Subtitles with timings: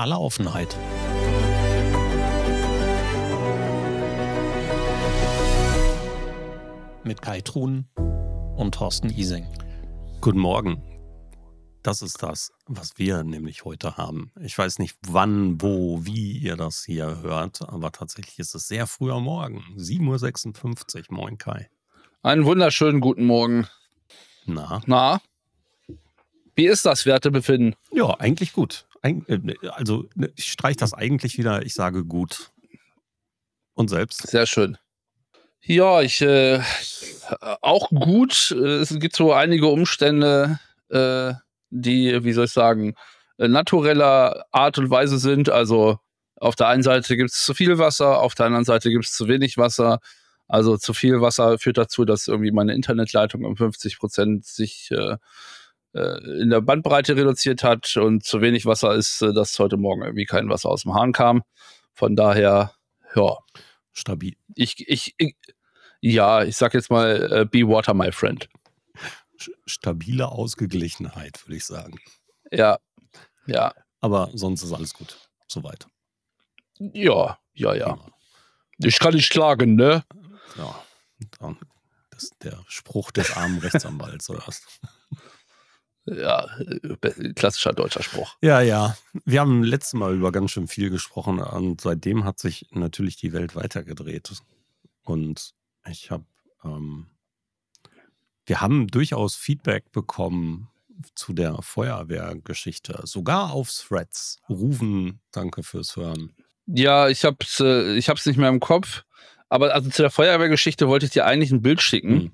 [0.00, 0.76] aller Offenheit.
[7.04, 7.86] Mit Kai Truhn
[8.56, 9.46] und Thorsten Ising.
[10.22, 10.82] Guten Morgen.
[11.82, 14.32] Das ist das, was wir nämlich heute haben.
[14.40, 18.86] Ich weiß nicht, wann, wo, wie ihr das hier hört, aber tatsächlich ist es sehr
[18.86, 19.64] früh am Morgen.
[19.76, 21.16] 7.56 Uhr.
[21.16, 21.68] Moin, Kai.
[22.22, 23.66] Einen wunderschönen guten Morgen.
[24.44, 24.82] Na?
[24.86, 25.20] Na?
[26.54, 27.76] Wie ist das Wertebefinden?
[27.92, 28.86] Ja, eigentlich gut.
[29.02, 29.24] Eig
[29.72, 31.64] also, ne, ich streiche das eigentlich wieder.
[31.64, 32.50] Ich sage gut.
[33.74, 34.26] Und selbst?
[34.26, 34.76] Sehr schön.
[35.62, 36.60] Ja, ich äh,
[37.60, 38.50] auch gut.
[38.50, 41.34] Es gibt so einige Umstände, äh,
[41.70, 42.94] die, wie soll ich sagen,
[43.38, 45.48] natureller Art und Weise sind.
[45.48, 45.98] Also
[46.36, 49.12] auf der einen Seite gibt es zu viel Wasser, auf der anderen Seite gibt es
[49.12, 50.00] zu wenig Wasser.
[50.48, 54.96] Also zu viel Wasser führt dazu, dass irgendwie meine Internetleitung um 50 Prozent sich äh,
[54.96, 55.16] äh,
[55.92, 60.24] in der Bandbreite reduziert hat und zu wenig Wasser ist, äh, dass heute Morgen irgendwie
[60.24, 61.42] kein Wasser aus dem Hahn kam.
[61.92, 62.74] Von daher,
[63.14, 63.38] ja.
[63.92, 64.36] Stabil.
[64.54, 65.36] Ich, ich, ich
[66.00, 68.48] ja, ich sag jetzt mal, uh, be water, my friend.
[69.66, 71.98] Stabile Ausgeglichenheit, würde ich sagen.
[72.50, 72.78] Ja,
[73.46, 73.74] ja.
[74.00, 75.18] Aber sonst ist alles gut.
[75.46, 75.86] Soweit.
[76.78, 77.98] Ja, ja, ja.
[78.78, 80.04] Ich kann nicht klagen, ne?
[80.56, 80.82] Ja,
[82.10, 84.62] das ist der Spruch des armen Rechtsanwalts, oder was?
[86.10, 86.48] Ja,
[87.36, 88.36] klassischer deutscher Spruch.
[88.40, 88.96] Ja, ja.
[89.24, 93.32] Wir haben letztes Mal über ganz schön viel gesprochen und seitdem hat sich natürlich die
[93.32, 94.30] Welt weitergedreht.
[95.02, 95.54] Und
[95.88, 96.24] ich habe,
[96.64, 97.06] ähm,
[98.46, 100.68] wir haben durchaus Feedback bekommen
[101.14, 104.38] zu der Feuerwehrgeschichte, sogar auf Threads.
[104.48, 106.34] Rufen, danke fürs Hören.
[106.66, 109.04] Ja, ich habe es äh, ich hab's nicht mehr im Kopf.
[109.48, 112.20] Aber also zu der Feuerwehrgeschichte wollte ich dir eigentlich ein Bild schicken.
[112.20, 112.32] Hm.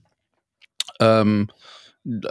[1.00, 1.48] Ähm,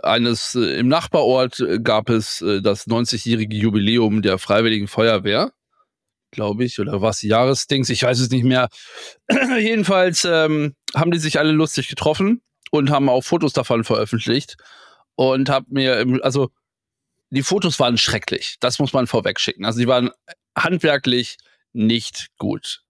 [0.04, 5.52] eines äh, im Nachbarort äh, gab es äh, das 90-jährige Jubiläum der Freiwilligen Feuerwehr,
[6.32, 8.70] glaube ich, oder was Jahresdings, ich weiß es nicht mehr.
[9.60, 12.42] Jedenfalls ähm, haben die sich alle lustig getroffen
[12.72, 14.58] und haben auch Fotos davon veröffentlicht
[15.16, 16.50] und hab mir, also
[17.30, 19.66] die Fotos waren schrecklich, das muss man vorweg schicken.
[19.66, 20.12] Also die waren
[20.58, 21.38] handwerklich
[21.74, 22.82] nicht gut.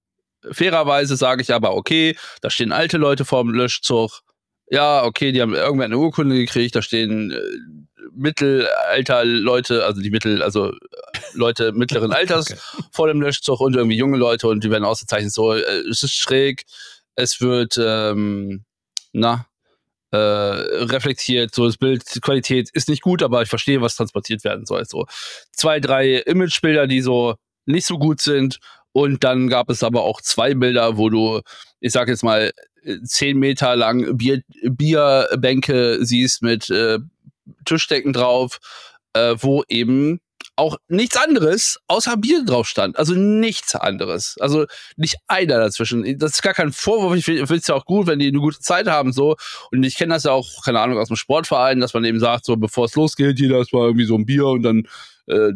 [0.52, 4.22] Fairerweise sage ich aber, okay, da stehen alte Leute vorm Löschzug,
[4.68, 7.38] ja, okay, die haben irgendwann eine Urkunde gekriegt, da stehen äh,
[8.16, 10.76] Mittelalter-Leute, also die Mittel, also äh,
[11.34, 12.84] Leute mittleren Alters okay.
[12.92, 15.60] vor dem Löschzug und irgendwie junge Leute und die werden ausgezeichnet so, äh,
[15.90, 16.64] es ist schräg,
[17.16, 18.66] es wird, ähm,
[19.14, 19.46] na,
[20.12, 24.66] äh, reflektiert, so das Bild, Qualität ist nicht gut, aber ich verstehe, was transportiert werden
[24.66, 24.86] soll.
[24.86, 25.06] So
[25.52, 28.60] zwei, drei Imagebilder, die so nicht so gut sind
[28.94, 31.42] und dann gab es aber auch zwei Bilder, wo du,
[31.80, 32.52] ich sag jetzt mal,
[33.04, 37.00] zehn Meter lang Bier, Bierbänke siehst mit äh,
[37.66, 38.60] Tischdecken drauf,
[39.14, 40.20] äh, wo eben
[40.58, 42.98] auch nichts anderes außer Bier drauf stand.
[42.98, 44.36] Also nichts anderes.
[44.40, 44.66] Also
[44.96, 46.18] nicht einer dazwischen.
[46.18, 47.16] Das ist gar kein Vorwurf.
[47.16, 49.36] Ich finde es ja auch gut, wenn die eine gute Zeit haben, so.
[49.72, 52.46] Und ich kenne das ja auch, keine Ahnung, aus dem Sportverein, dass man eben sagt,
[52.46, 54.88] so, bevor es losgeht, jeder ist mal irgendwie so ein Bier und dann
[55.28, 55.52] äh,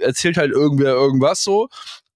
[0.00, 1.68] erzählt halt irgendwer irgendwas so.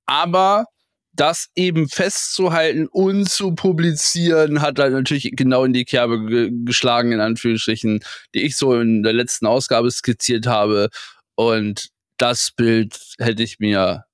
[0.07, 0.67] Aber
[1.15, 7.13] das eben festzuhalten und zu publizieren, hat dann natürlich genau in die Kerbe ge geschlagen,
[7.13, 8.01] in Anführungsstrichen,
[8.35, 10.89] die ich so in der letzten Ausgabe skizziert habe.
[11.37, 14.05] Und das Bild hätte ich mir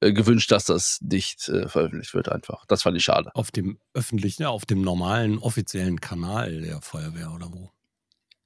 [0.00, 2.64] äh, gewünscht, dass das nicht äh, veröffentlicht wird, einfach.
[2.66, 3.30] Das fand ich schade.
[3.34, 7.70] Auf dem öffentlichen, auf dem normalen, offiziellen Kanal der Feuerwehr oder wo?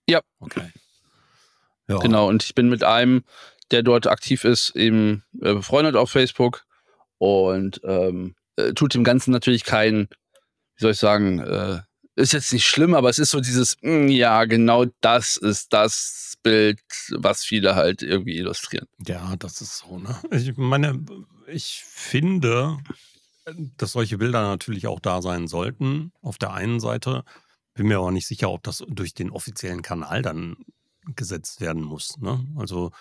[0.09, 0.21] Ja.
[0.41, 0.71] Okay.
[1.87, 1.99] Ja.
[1.99, 3.25] Genau, und ich bin mit einem,
[3.71, 6.65] der dort aktiv ist, eben äh, befreundet auf Facebook
[7.25, 10.09] und ähm, äh, tut dem Ganzen natürlich keinen,
[10.77, 11.81] wie soll ich sagen, äh,
[12.17, 15.73] ist jetzt nicht schlimm, aber es ist so dieses, mh, hm, ja, genau das ist
[15.73, 16.81] das Bild,
[17.11, 18.87] was viele halt irgendwie illustrieren.
[19.07, 20.17] Ja, das ist so, ne?
[20.31, 21.05] Ich meine,
[21.47, 22.79] ich finde,
[23.77, 26.13] dass solche Bilder natürlich auch da sein sollten.
[26.23, 27.25] Auf der einen Seite
[27.75, 30.57] bin mir aber nicht sicher, ob das durch den offiziellen Kanal dann
[31.17, 32.17] gesetzt werden muss.
[32.19, 32.47] Ne?
[32.57, 32.93] Also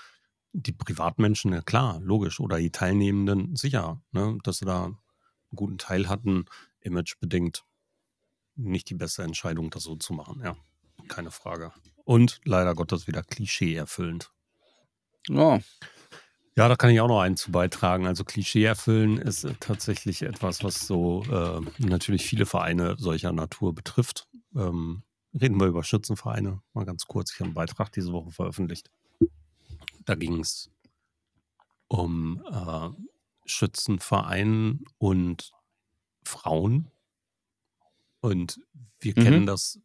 [0.54, 4.98] die Privatmenschen, ja klar, logisch, oder die Teilnehmenden sicher, ne, dass sie da einen
[5.56, 6.46] guten Teil hatten,
[6.80, 7.66] imagebedingt
[8.56, 10.56] nicht die beste Entscheidung, das so zu machen, ja.
[11.08, 11.74] Keine Frage.
[12.06, 14.32] Und leider Gottes wieder Klischee erfüllend.
[15.28, 15.60] Ja.
[16.56, 18.06] Ja, da kann ich auch noch einen zu beitragen.
[18.06, 24.28] Also Klischee erfüllen ist tatsächlich etwas, was so äh, natürlich viele Vereine solcher Natur betrifft.
[24.56, 25.02] Ähm,
[25.34, 26.62] reden wir über Schützenvereine.
[26.74, 27.32] Mal ganz kurz.
[27.32, 28.92] Ich habe einen Beitrag diese Woche veröffentlicht.
[30.06, 30.70] Da ging es
[31.88, 32.90] um äh,
[33.46, 35.52] Schützenverein und
[36.24, 36.92] Frauen.
[38.20, 38.60] Und
[39.00, 39.24] wir mhm.
[39.24, 39.80] kennen das,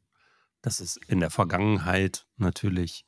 [0.63, 3.05] das ist in der Vergangenheit natürlich,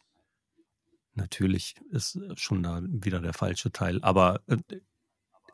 [1.14, 4.58] natürlich ist schon da wieder der falsche Teil, aber äh,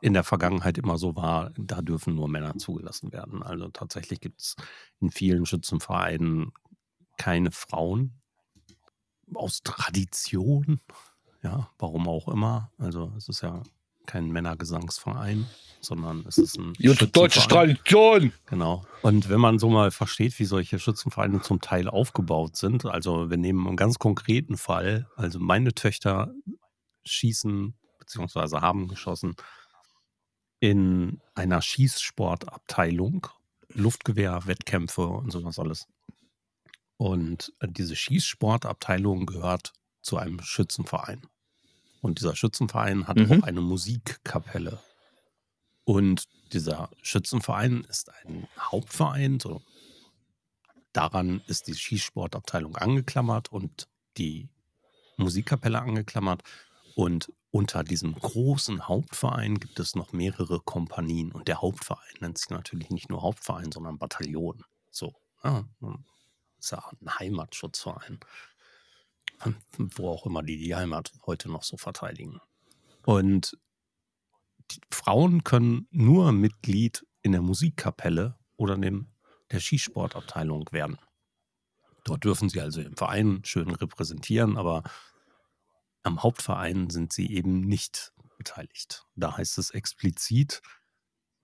[0.00, 3.42] in der Vergangenheit immer so war, da dürfen nur Männer zugelassen werden.
[3.42, 4.56] Also tatsächlich gibt es
[5.00, 6.52] in vielen Schützenvereinen
[7.16, 8.20] keine Frauen
[9.34, 10.80] aus Tradition.
[11.42, 12.70] Ja, warum auch immer.
[12.78, 13.62] Also es ist ja
[14.06, 15.46] kein Männergesangsverein,
[15.80, 16.72] sondern es ist ein
[17.12, 18.32] deutsche Tradition.
[18.46, 18.84] Genau.
[19.02, 23.36] Und wenn man so mal versteht, wie solche Schützenvereine zum Teil aufgebaut sind, also wir
[23.36, 26.32] nehmen einen ganz konkreten Fall, also meine Töchter
[27.04, 29.34] schießen beziehungsweise haben geschossen
[30.60, 33.26] in einer Schießsportabteilung,
[33.72, 35.86] Luftgewehr, Wettkämpfe und sowas alles.
[36.96, 39.72] Und diese Schießsportabteilung gehört
[40.06, 41.22] zu einem Schützenverein.
[42.00, 43.32] Und dieser Schützenverein hat mhm.
[43.32, 44.80] auch eine Musikkapelle.
[45.84, 49.40] Und dieser Schützenverein ist ein Hauptverein.
[49.40, 49.62] So.
[50.92, 54.48] Daran ist die Schießsportabteilung angeklammert und die
[55.16, 56.42] Musikkapelle angeklammert.
[56.94, 61.32] Und unter diesem großen Hauptverein gibt es noch mehrere Kompanien.
[61.32, 64.62] Und der Hauptverein nennt sich natürlich nicht nur Hauptverein, sondern Bataillon.
[64.90, 65.14] So.
[65.42, 65.64] Ja,
[66.58, 68.20] ist ja ein Heimatschutzverein.
[69.78, 72.40] Wo auch immer die die Heimat heute noch so verteidigen.
[73.04, 73.58] Und
[74.90, 79.08] Frauen können nur Mitglied in der Musikkapelle oder dem,
[79.50, 80.98] der Skisportabteilung werden.
[82.04, 84.82] Dort dürfen sie also im Verein schön repräsentieren, aber
[86.02, 89.04] am Hauptverein sind sie eben nicht beteiligt.
[89.16, 90.62] Da heißt es explizit,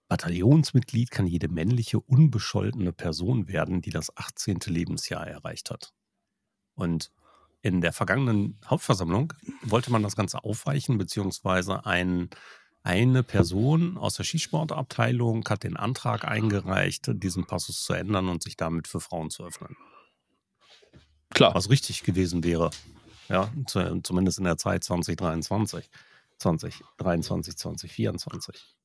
[0.08, 4.60] Bataillonsmitglied kann jede männliche, unbescholtene Person werden, die das 18.
[4.66, 5.94] Lebensjahr erreicht hat.
[6.74, 7.10] Und
[7.62, 9.32] in der vergangenen Hauptversammlung
[9.62, 12.28] wollte man das Ganze aufweichen, beziehungsweise ein,
[12.82, 18.56] eine Person aus der Skisportabteilung hat den Antrag eingereicht, diesen Passus zu ändern und sich
[18.56, 19.76] damit für Frauen zu öffnen.
[21.30, 21.54] Klar.
[21.54, 22.70] Was richtig gewesen wäre.
[23.28, 25.88] Ja, zumindest in der Zeit 2023,
[26.38, 28.76] 2023, 2024.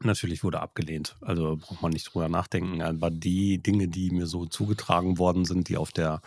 [0.00, 1.16] Natürlich wurde abgelehnt.
[1.20, 2.80] Also braucht man nicht drüber nachdenken.
[2.82, 6.20] Aber die Dinge, die mir so zugetragen worden sind, die auf der,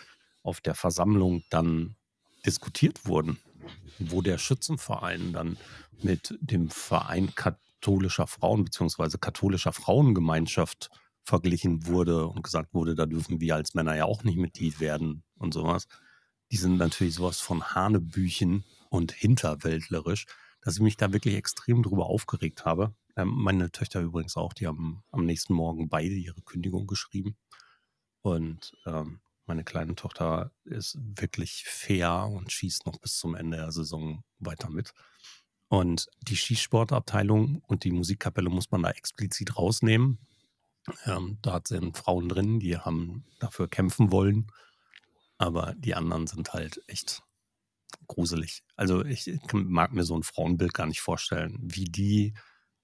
[0.44, 1.95] auf der Versammlung dann
[2.45, 3.39] diskutiert wurden,
[4.00, 5.57] wo der Schützenverein dann
[6.01, 9.18] mit dem Verein katholischer Frauen bzw.
[9.19, 10.89] katholischer Frauengemeinschaft
[11.24, 15.24] verglichen wurde und gesagt wurde, da dürfen wir als Männer ja auch nicht Mitglied werden
[15.36, 15.88] und sowas
[16.51, 20.25] die sind natürlich sowas von Hanebüchen und hinterwäldlerisch,
[20.62, 22.94] dass ich mich da wirklich extrem drüber aufgeregt habe.
[23.15, 27.38] Ähm, meine Töchter übrigens auch, die haben am nächsten Morgen beide ihre Kündigung geschrieben.
[28.21, 33.72] Und ähm, meine kleine Tochter ist wirklich fair und schießt noch bis zum Ende der
[33.74, 34.94] Saison weiter mit.
[35.68, 40.19] Und die Skisportabteilung und die Musikkapelle muss man da explizit rausnehmen.
[41.06, 44.50] Ähm, da sind Frauen drin, die haben dafür kämpfen wollen
[45.40, 47.24] aber die anderen sind halt echt
[48.07, 48.63] gruselig.
[48.75, 52.34] Also ich mag mir so ein Frauenbild gar nicht vorstellen, wie die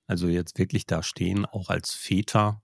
[0.08, 2.64] also jetzt wirklich da stehen, auch als Väter,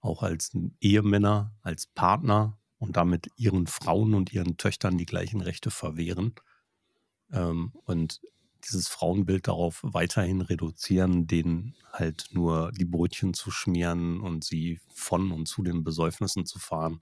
[0.00, 5.70] auch als Ehemänner, als Partner und damit ihren Frauen und ihren Töchtern die gleichen Rechte
[5.70, 6.34] verwehren.
[7.30, 8.20] Ähm, und
[8.64, 15.30] dieses Frauenbild darauf weiterhin reduzieren, denen halt nur die Brötchen zu schmieren und sie von
[15.30, 16.98] und zu den Besäufnissen zu fahren.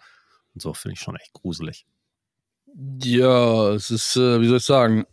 [0.55, 1.87] Und so finde ich schon echt gruselig.
[3.03, 5.05] Ja, es ist, äh, wie soll ich sagen,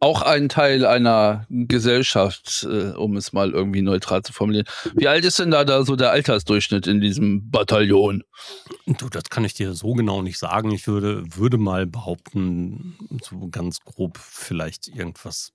[0.00, 4.66] auch ein Teil einer Gesellschaft, äh, um es mal irgendwie neutral zu formulieren.
[4.94, 8.22] Wie alt ist denn da, da so der Altersdurchschnitt in diesem Bataillon?
[8.86, 10.70] Du, das kann ich dir so genau nicht sagen.
[10.70, 15.52] Ich würde, würde mal behaupten, so ganz grob vielleicht irgendwas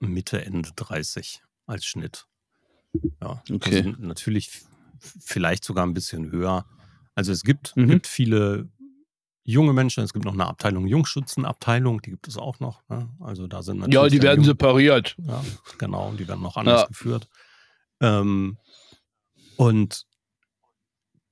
[0.00, 2.26] Mitte, Ende 30 als Schnitt.
[3.20, 3.78] Ja, okay.
[3.78, 4.50] Also natürlich
[5.20, 6.66] vielleicht sogar ein bisschen höher.
[7.14, 7.88] Also es gibt, mhm.
[7.88, 8.68] gibt viele
[9.44, 10.02] junge Menschen.
[10.02, 12.82] Es gibt noch eine Abteilung Jungschützenabteilung, die gibt es auch noch.
[12.88, 13.08] Ne?
[13.20, 13.94] Also da sind natürlich.
[13.94, 15.16] Ja, die werden Jung separiert.
[15.18, 15.44] Ja,
[15.78, 16.86] genau, die werden noch anders ja.
[16.86, 17.28] geführt.
[18.00, 18.58] Ähm,
[19.56, 20.06] und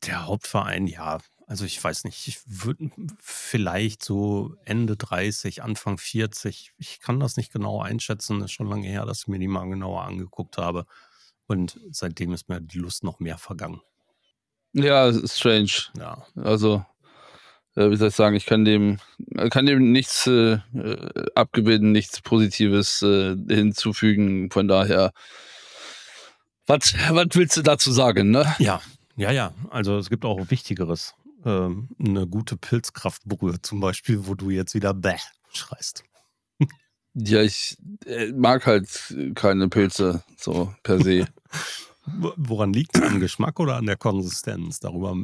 [0.06, 2.90] der Hauptverein, ja, also ich weiß nicht, ich würde
[3.20, 8.68] vielleicht so Ende 30, Anfang 40, ich kann das nicht genau einschätzen, das ist schon
[8.68, 10.86] lange her, dass ich mir die mal genauer angeguckt habe.
[11.46, 13.80] Und seitdem ist mir die Lust noch mehr vergangen.
[14.72, 15.90] Ja, strange.
[15.98, 16.24] Ja.
[16.36, 16.86] Also
[17.74, 18.98] wie soll ich sagen, ich kann dem,
[19.50, 24.50] kann dem nichts äh, äh, abgewinnen, nichts Positives äh, hinzufügen.
[24.50, 25.12] Von daher,
[26.66, 26.94] was
[27.34, 28.54] willst du dazu sagen, ne?
[28.58, 28.80] Ja,
[29.16, 29.54] ja, ja.
[29.70, 31.14] Also es gibt auch Wichtigeres.
[31.44, 35.18] Ähm, eine gute Pilzkraftbrühe zum Beispiel, wo du jetzt wieder bäh
[35.52, 36.04] schreist.
[37.14, 37.76] Ja, ich
[38.06, 38.88] äh, mag halt
[39.34, 41.26] keine Pilze, so per se.
[42.06, 43.02] Woran liegt es?
[43.02, 44.80] Am Geschmack oder an der Konsistenz?
[44.80, 45.14] Darüber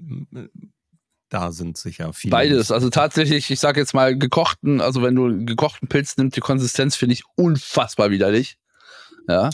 [1.28, 2.30] da sind sicher viele.
[2.32, 2.70] Beides.
[2.70, 6.96] Also tatsächlich, ich sage jetzt mal gekochten, also wenn du gekochten Pilz nimmst, die Konsistenz
[6.96, 8.56] finde ich unfassbar widerlich.
[9.28, 9.50] Ja.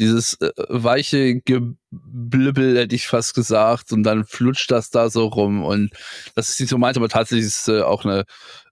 [0.00, 5.64] dieses äh, weiche Geblibbel, hätte ich fast gesagt, und dann flutscht das da so rum.
[5.64, 5.90] Und
[6.34, 8.24] das ist nicht so meint, aber tatsächlich ist es äh, auch eine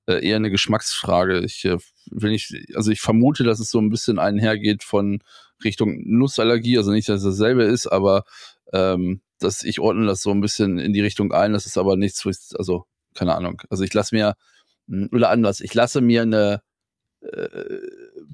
[0.07, 1.41] äh, eher eine Geschmacksfrage.
[1.41, 1.79] Ich äh,
[2.11, 5.21] will nicht, also ich vermute, dass es so ein bisschen einhergeht von
[5.63, 8.25] Richtung Nussallergie, also nicht, dass es dasselbe ist, aber
[8.75, 11.53] ähm, dass ich ordne das so ein bisschen in die Richtung ein.
[11.53, 12.27] Das ist aber nichts,
[12.57, 13.63] also keine Ahnung.
[13.71, 14.35] Also ich lasse mir
[14.89, 16.61] hm, oder anders, ich lasse mir eine
[17.21, 17.79] äh,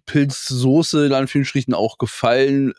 [0.07, 2.73] Pilzsoße in Anführungsstrichen auch gefallen,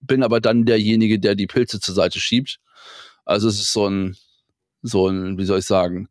[0.00, 2.58] bin aber dann derjenige, der die Pilze zur Seite schiebt.
[3.24, 4.16] Also es ist so ein,
[4.82, 6.08] so ein, wie soll ich sagen,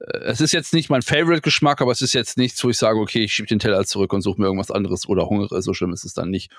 [0.00, 2.98] äh, es ist jetzt nicht mein Favorite-Geschmack, aber es ist jetzt nichts, wo ich sage,
[2.98, 5.62] okay, ich schiebe den Teller zurück und suche mir irgendwas anderes oder hungere.
[5.62, 6.50] So schlimm ist es dann nicht.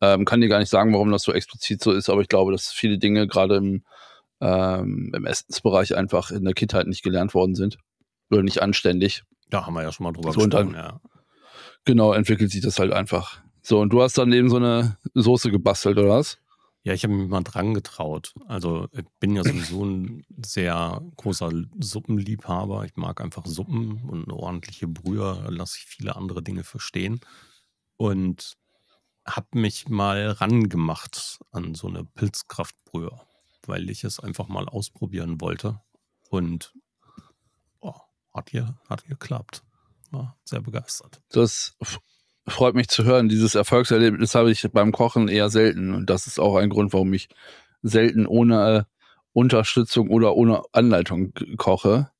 [0.00, 2.52] Ähm, kann dir gar nicht sagen, warum das so explizit so ist, aber ich glaube,
[2.52, 3.84] dass viele Dinge gerade im,
[4.40, 7.78] ähm, im Essensbereich einfach in der Kindheit nicht gelernt worden sind.
[8.30, 9.22] Oder nicht anständig.
[9.50, 10.74] Da haben wir ja schon mal drüber so, gesprochen.
[10.74, 11.00] Ja.
[11.84, 13.40] Genau, entwickelt sich das halt einfach.
[13.62, 16.38] So, und du hast dann eben so eine Soße gebastelt, oder was?
[16.82, 18.34] Ja, ich habe mich mal dran getraut.
[18.46, 22.84] Also ich bin ja sowieso ein sehr großer Suppenliebhaber.
[22.84, 27.20] Ich mag einfach Suppen und eine ordentliche Brühe, lasse ich viele andere Dinge verstehen.
[27.96, 28.52] Und
[29.26, 33.20] habe mich mal rangemacht an so eine Pilzkraftbrühe,
[33.66, 35.80] weil ich es einfach mal ausprobieren wollte.
[36.28, 36.74] Und
[37.80, 37.94] oh,
[38.32, 39.62] hat hier hat geklappt.
[40.10, 41.20] War sehr begeistert.
[41.30, 41.76] Das
[42.46, 43.28] freut mich zu hören.
[43.28, 45.94] Dieses Erfolgserlebnis habe ich beim Kochen eher selten.
[45.94, 47.28] Und das ist auch ein Grund, warum ich
[47.82, 48.86] selten ohne
[49.32, 52.10] Unterstützung oder ohne Anleitung koche.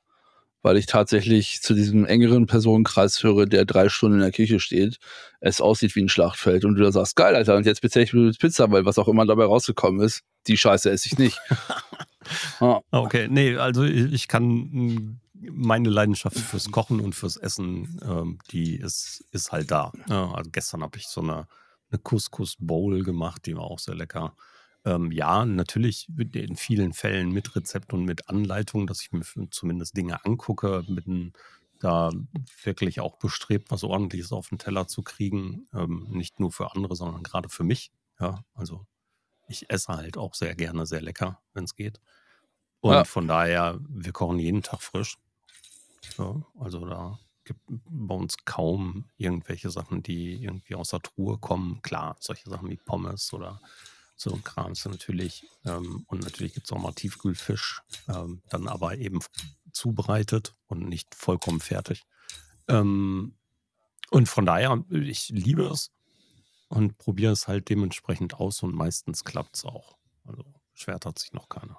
[0.64, 4.96] Weil ich tatsächlich zu diesem engeren Personenkreis höre, der drei Stunden in der Küche steht,
[5.40, 8.14] es aussieht wie ein Schlachtfeld und du da sagst, geil, Alter, und jetzt bezähle ich
[8.14, 11.38] mit Pizza, weil was auch immer dabei rausgekommen ist, die Scheiße esse ich nicht.
[12.60, 12.80] ah.
[12.90, 19.22] Okay, nee, also ich kann meine Leidenschaft fürs Kochen und fürs Essen, ähm, die ist,
[19.32, 19.92] ist halt da.
[20.08, 21.46] Ja, also gestern habe ich so eine,
[21.90, 24.34] eine Couscous-Bowl gemacht, die war auch sehr lecker.
[24.84, 29.96] Ähm, ja, natürlich in vielen Fällen mit Rezept und mit Anleitung, dass ich mir zumindest
[29.96, 31.32] Dinge angucke, bin
[31.80, 32.10] da
[32.62, 35.68] wirklich auch bestrebt, was ordentliches auf den Teller zu kriegen.
[35.74, 37.92] Ähm, nicht nur für andere, sondern gerade für mich.
[38.20, 38.86] Ja, also
[39.48, 42.00] ich esse halt auch sehr gerne sehr lecker, wenn es geht.
[42.80, 43.04] Und ja.
[43.04, 45.18] von daher, wir kochen jeden Tag frisch.
[46.18, 51.80] Ja, also da gibt bei uns kaum irgendwelche Sachen, die irgendwie aus der Truhe kommen.
[51.82, 53.60] Klar, solche Sachen wie Pommes oder
[54.16, 55.46] so ein Kram ist natürlich.
[55.64, 59.20] Ähm, und natürlich gibt es auch mal Tiefkühlfisch, ähm, dann aber eben
[59.72, 62.02] zubereitet und nicht vollkommen fertig.
[62.68, 63.36] Ähm,
[64.10, 65.90] und von daher, ich liebe es
[66.68, 69.96] und probiere es halt dementsprechend aus und meistens klappt es auch.
[70.24, 71.78] Also schwert hat sich noch keiner.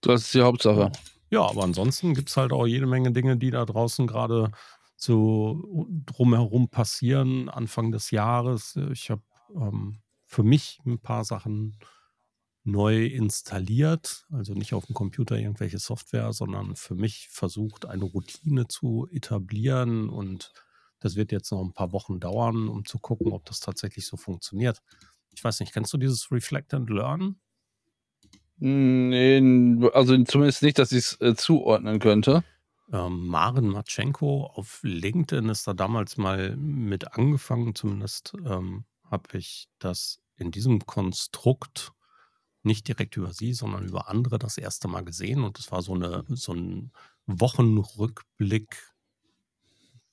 [0.00, 0.80] Das ist die Hauptsache.
[0.80, 0.92] Ja.
[1.30, 4.52] Ja, aber ansonsten gibt es halt auch jede Menge Dinge, die da draußen gerade
[4.96, 8.76] so drumherum passieren, Anfang des Jahres.
[8.92, 9.22] Ich habe
[9.54, 11.78] ähm, für mich ein paar Sachen
[12.64, 18.66] neu installiert, also nicht auf dem Computer irgendwelche Software, sondern für mich versucht, eine Routine
[18.66, 20.52] zu etablieren und
[20.98, 24.16] das wird jetzt noch ein paar Wochen dauern, um zu gucken, ob das tatsächlich so
[24.16, 24.82] funktioniert.
[25.32, 27.36] Ich weiß nicht, kennst du dieses Reflect and Learn?
[28.58, 32.42] Nee, also zumindest nicht, dass ich es äh, zuordnen könnte.
[32.90, 37.74] Ähm, Maren Matschenko auf LinkedIn ist da damals mal mit angefangen.
[37.74, 41.92] Zumindest ähm, habe ich das in diesem Konstrukt
[42.62, 45.44] nicht direkt über sie, sondern über andere das erste Mal gesehen.
[45.44, 46.92] Und es war so, eine, so ein
[47.26, 48.92] Wochenrückblick,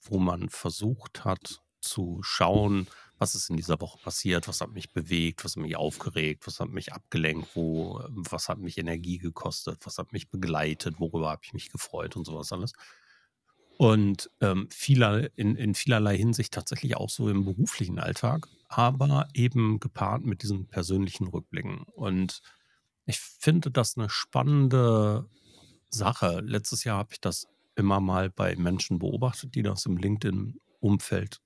[0.01, 4.91] wo man versucht hat zu schauen, was ist in dieser Woche passiert, was hat mich
[4.91, 9.85] bewegt, was hat mich aufgeregt, was hat mich abgelenkt, wo, was hat mich Energie gekostet,
[9.85, 12.73] was hat mich begleitet, worüber habe ich mich gefreut und sowas alles.
[13.77, 19.79] Und ähm, vieler, in, in vielerlei Hinsicht tatsächlich auch so im beruflichen Alltag, aber eben
[19.79, 21.83] gepaart mit diesen persönlichen Rückblicken.
[21.83, 22.41] Und
[23.05, 25.29] ich finde das eine spannende
[25.89, 26.41] Sache.
[26.41, 31.41] Letztes Jahr habe ich das immer mal bei Menschen beobachtet, die das im LinkedIn-Umfeld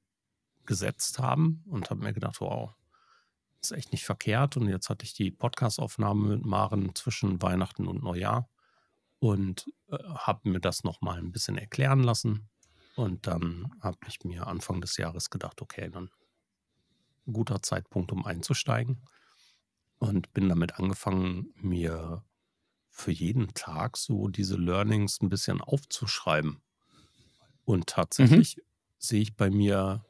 [0.65, 2.73] gesetzt haben und habe mir gedacht, wow,
[3.61, 4.57] ist echt nicht verkehrt.
[4.57, 8.49] Und jetzt hatte ich die Podcastaufnahme mit Maren zwischen Weihnachten und Neujahr
[9.19, 12.49] und äh, habe mir das nochmal ein bisschen erklären lassen.
[12.95, 16.09] Und dann habe ich mir Anfang des Jahres gedacht, okay, dann
[17.27, 19.01] ein guter Zeitpunkt, um einzusteigen.
[19.99, 22.23] Und bin damit angefangen, mir
[22.89, 26.61] für jeden Tag so diese Learnings ein bisschen aufzuschreiben.
[27.65, 28.61] Und tatsächlich mhm.
[28.97, 30.05] sehe ich bei mir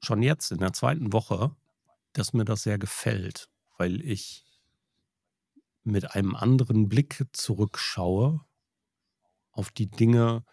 [0.00, 1.54] schon jetzt in der zweiten Woche,
[2.12, 4.44] dass mir das sehr gefällt, weil ich
[5.82, 8.40] mit einem anderen Blick zurückschaue
[9.52, 10.44] auf die Dinge,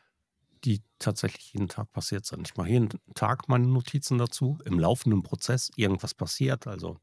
[0.66, 2.48] die tatsächlich jeden Tag passiert sind.
[2.48, 4.60] Ich mache jeden Tag meine Notizen dazu.
[4.66, 6.68] Im laufenden Prozess irgendwas passiert.
[6.68, 7.00] Also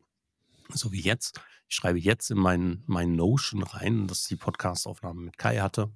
[0.69, 1.41] so wie jetzt.
[1.69, 5.93] Ich schreibe jetzt in mein, mein Notion rein, dass ich die Podcastaufnahme mit Kai hatte.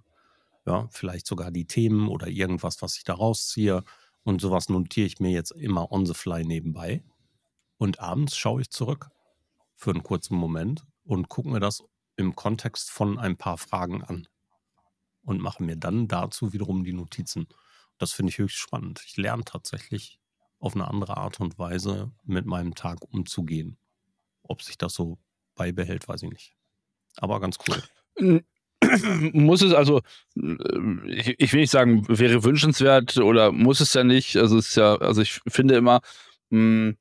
[0.67, 3.85] Ja, vielleicht sogar die Themen oder irgendwas, was ich da rausziehe.
[4.23, 7.03] Und sowas notiere ich mir jetzt immer on the fly nebenbei.
[7.77, 9.11] Und abends schaue ich zurück
[9.75, 11.83] für einen kurzen Moment und gucke mir das
[12.17, 14.29] im Kontext von ein paar Fragen an
[15.25, 17.47] und mache mir dann dazu wiederum die Notizen.
[17.99, 19.03] Das finde ich höchst spannend.
[19.07, 20.19] Ich lerne tatsächlich
[20.59, 23.77] auf eine andere Art und Weise mit meinem Tag umzugehen.
[24.43, 25.19] Ob sich das so
[25.55, 26.57] beibehält, weiß ich nicht.
[27.17, 28.41] Aber ganz cool.
[29.33, 30.03] Muss es also,
[30.37, 34.37] äh, ich, ich will nicht sagen, wäre wünschenswert oder muss es ja nicht.
[34.37, 36.01] Also es ist ja, also ich finde immer,
[36.51, 36.97] mh, hm,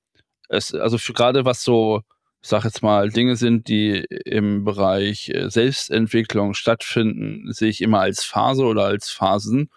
[0.50, 2.04] es, also gerade was so
[2.46, 8.26] sage jetzt mal, Dinge sind, die im Bereich äh, Selbstentwicklung stattfinden, sehe ich immer als
[8.26, 9.70] Phase oder als Phasen.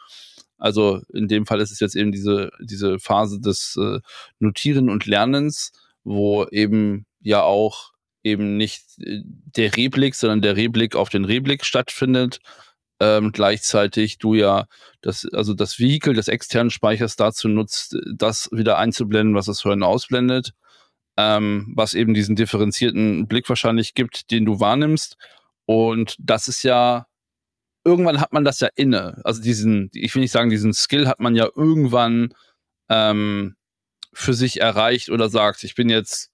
[0.59, 4.01] Also in dem Fall ist es jetzt eben diese, diese Phase des äh,
[4.41, 7.93] Notieren und Lernens, wo eben ja auch
[8.25, 12.41] eben nicht äh, der Reblick, sondern der Reblick auf den Reblick stattfindet.
[12.99, 14.67] Ähm, gleichzeitig du ja
[15.03, 19.83] das, also das Vehikel des externen Speichers dazu nutzt, das wieder einzublenden, was das Hören
[19.83, 20.53] ausblendet
[21.17, 25.17] ähm, was eben diesen differenzierten Blick wahrscheinlich gibt, den du wahrnimmst.
[25.65, 27.07] Und das ist ja,
[27.85, 29.21] irgendwann hat man das ja inne.
[29.25, 32.35] Also diesen, ich will nicht sagen, diesen Skill hat man ja irgendwann
[32.89, 33.57] ähm,
[34.13, 36.31] für sich erreicht oder sagt, ich bin jetzt,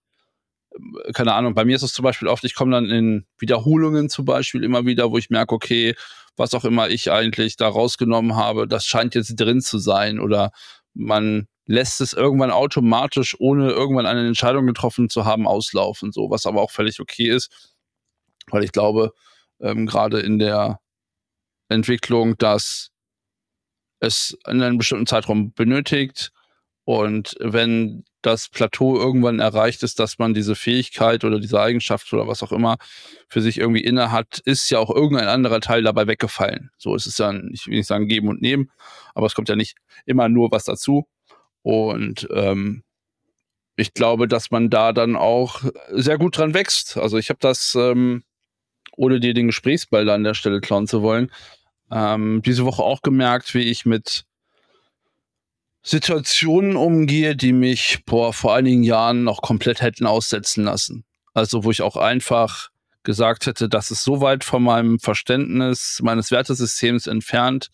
[1.15, 4.25] keine Ahnung, bei mir ist es zum Beispiel oft, ich komme dann in Wiederholungen zum
[4.25, 5.95] Beispiel immer wieder, wo ich merke, okay,
[6.37, 10.53] was auch immer ich eigentlich da rausgenommen habe, das scheint jetzt drin zu sein oder
[10.95, 16.13] man lässt es irgendwann automatisch, ohne irgendwann eine Entscheidung getroffen zu haben, auslaufen.
[16.13, 17.73] So, was aber auch völlig okay ist,
[18.49, 19.13] weil ich glaube,
[19.61, 20.81] ähm, gerade in der
[21.69, 22.91] Entwicklung, dass
[24.01, 26.33] es in einem bestimmten Zeitraum benötigt
[26.85, 32.27] und wenn das Plateau irgendwann erreicht ist, dass man diese Fähigkeit oder diese Eigenschaft oder
[32.27, 32.79] was auch immer
[33.29, 36.71] für sich irgendwie inne hat, ist ja auch irgendein anderer Teil dabei weggefallen.
[36.79, 38.71] So ist es dann, ich will nicht sagen geben und nehmen,
[39.15, 41.07] aber es kommt ja nicht immer nur was dazu.
[41.63, 42.83] Und ähm,
[43.77, 46.97] ich glaube, dass man da dann auch sehr gut dran wächst.
[46.97, 48.23] Also ich habe das, ähm,
[48.97, 51.31] ohne dir den Gesprächsball da an der Stelle klauen zu wollen,
[51.91, 54.25] ähm, diese Woche auch gemerkt, wie ich mit
[55.83, 61.05] Situationen umgehe, die mich boah, vor einigen Jahren noch komplett hätten aussetzen lassen.
[61.35, 62.71] Also wo ich auch einfach
[63.03, 67.71] gesagt hätte, das ist so weit von meinem Verständnis meines Wertesystems entfernt,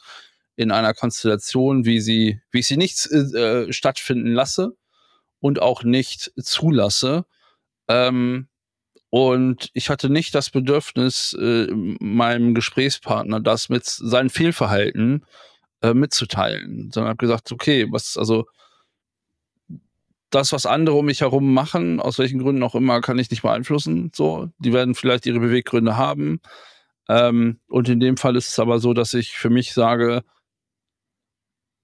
[0.58, 4.76] in einer Konstellation, wie sie, wie ich sie nicht äh, stattfinden lasse
[5.38, 7.26] und auch nicht zulasse.
[7.86, 8.48] Ähm,
[9.08, 15.24] und ich hatte nicht das Bedürfnis, äh, meinem Gesprächspartner das mit seinem Fehlverhalten
[15.80, 18.44] äh, mitzuteilen, sondern habe gesagt, okay, was, also
[20.30, 23.42] das, was andere um mich herum machen, aus welchen Gründen auch immer, kann ich nicht
[23.42, 24.10] beeinflussen.
[24.12, 26.40] So, die werden vielleicht ihre Beweggründe haben.
[27.08, 30.24] Ähm, und in dem Fall ist es aber so, dass ich für mich sage,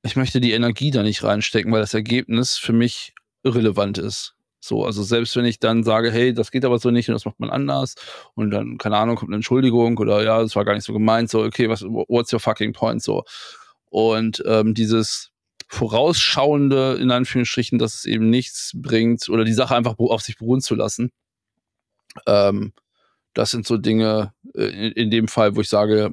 [0.04, 4.34] ich möchte die Energie da nicht reinstecken, weil das Ergebnis für mich irrelevant ist.
[4.60, 7.24] So, also selbst wenn ich dann sage, hey, das geht aber so nicht und das
[7.24, 7.96] macht man anders
[8.34, 11.30] und dann, keine Ahnung, kommt eine Entschuldigung oder ja, das war gar nicht so gemeint,
[11.30, 13.24] so, okay, was, what's your fucking point, so.
[13.90, 15.30] Und ähm, dieses
[15.68, 20.60] vorausschauende, in Anführungsstrichen, dass es eben nichts bringt oder die Sache einfach auf sich beruhen
[20.60, 21.12] zu lassen,
[22.26, 22.72] ähm,
[23.34, 26.12] das sind so Dinge äh, in, in dem Fall, wo ich sage,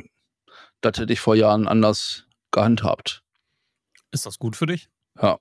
[0.81, 3.23] das hätte ich vor Jahren anders gehandhabt.
[4.11, 4.89] Ist das gut für dich?
[5.21, 5.39] Ja.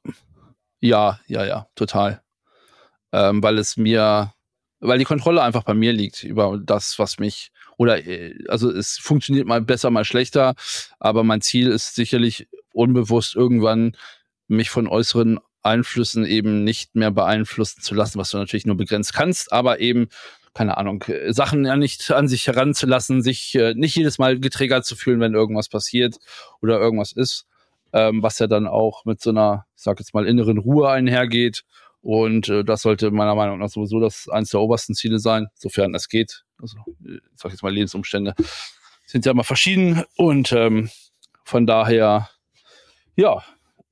[0.81, 2.23] Ja, ja, ja, total.
[3.13, 4.33] Ähm, weil es mir,
[4.79, 8.97] weil die Kontrolle einfach bei mir liegt über das, was mich, oder äh, also es
[8.99, 10.55] funktioniert mal besser, mal schlechter,
[10.99, 13.97] aber mein Ziel ist sicherlich unbewusst irgendwann
[14.49, 19.13] mich von äußeren Einflüssen eben nicht mehr beeinflussen zu lassen, was du natürlich nur begrenzt
[19.13, 20.09] kannst, aber eben
[20.55, 24.97] keine Ahnung, Sachen ja nicht an sich heranzulassen, sich äh, nicht jedes Mal getriggert zu
[24.97, 26.17] fühlen, wenn irgendwas passiert
[26.61, 27.47] oder irgendwas ist
[27.93, 31.65] ähm, was ja dann auch mit so einer, ich sag jetzt mal, inneren Ruhe einhergeht.
[32.03, 35.95] Und äh, das sollte meiner Meinung nach sowieso das eines der obersten Ziele sein, sofern
[35.95, 36.45] es geht.
[36.61, 38.35] Also, ich sag jetzt mal, Lebensumstände
[39.07, 40.89] sind ja mal verschieden und ähm,
[41.45, 42.31] von daher,
[43.17, 43.43] ja,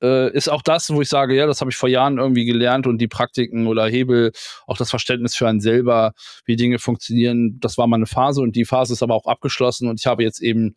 [0.03, 2.87] äh, ist auch das, wo ich sage, ja, das habe ich vor Jahren irgendwie gelernt
[2.87, 4.33] und die Praktiken oder Hebel,
[4.67, 6.13] auch das Verständnis für einen selber,
[6.45, 9.89] wie Dinge funktionieren, das war mal eine Phase und die Phase ist aber auch abgeschlossen
[9.89, 10.77] und ich habe jetzt eben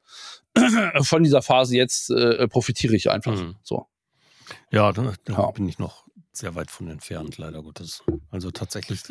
[1.01, 3.55] von dieser Phase jetzt äh, profitiere ich einfach mhm.
[3.63, 3.87] so.
[4.71, 5.51] Ja, da, da ja.
[5.51, 8.03] bin ich noch sehr weit von entfernt, leider Gottes.
[8.29, 9.01] Also tatsächlich.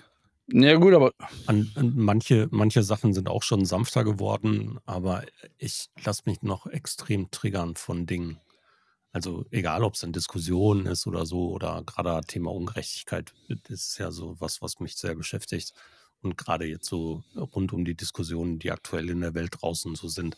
[0.53, 1.12] Ja, gut, aber.
[1.46, 5.25] An, an manche, manche Sachen sind auch schon sanfter geworden, aber
[5.59, 8.40] ich lasse mich noch extrem triggern von Dingen.
[9.12, 13.99] Also egal, ob es in Diskussionen ist oder so, oder gerade Thema Ungerechtigkeit, das ist
[13.99, 15.75] ja so was, was mich sehr beschäftigt.
[16.23, 20.07] Und gerade jetzt so rund um die Diskussionen, die aktuell in der Welt draußen so
[20.09, 20.37] sind,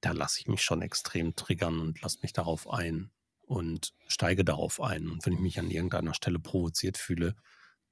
[0.00, 3.10] da lasse ich mich schon extrem triggern und lasse mich darauf ein
[3.46, 5.08] und steige darauf ein.
[5.08, 7.34] Und wenn ich mich an irgendeiner Stelle provoziert fühle,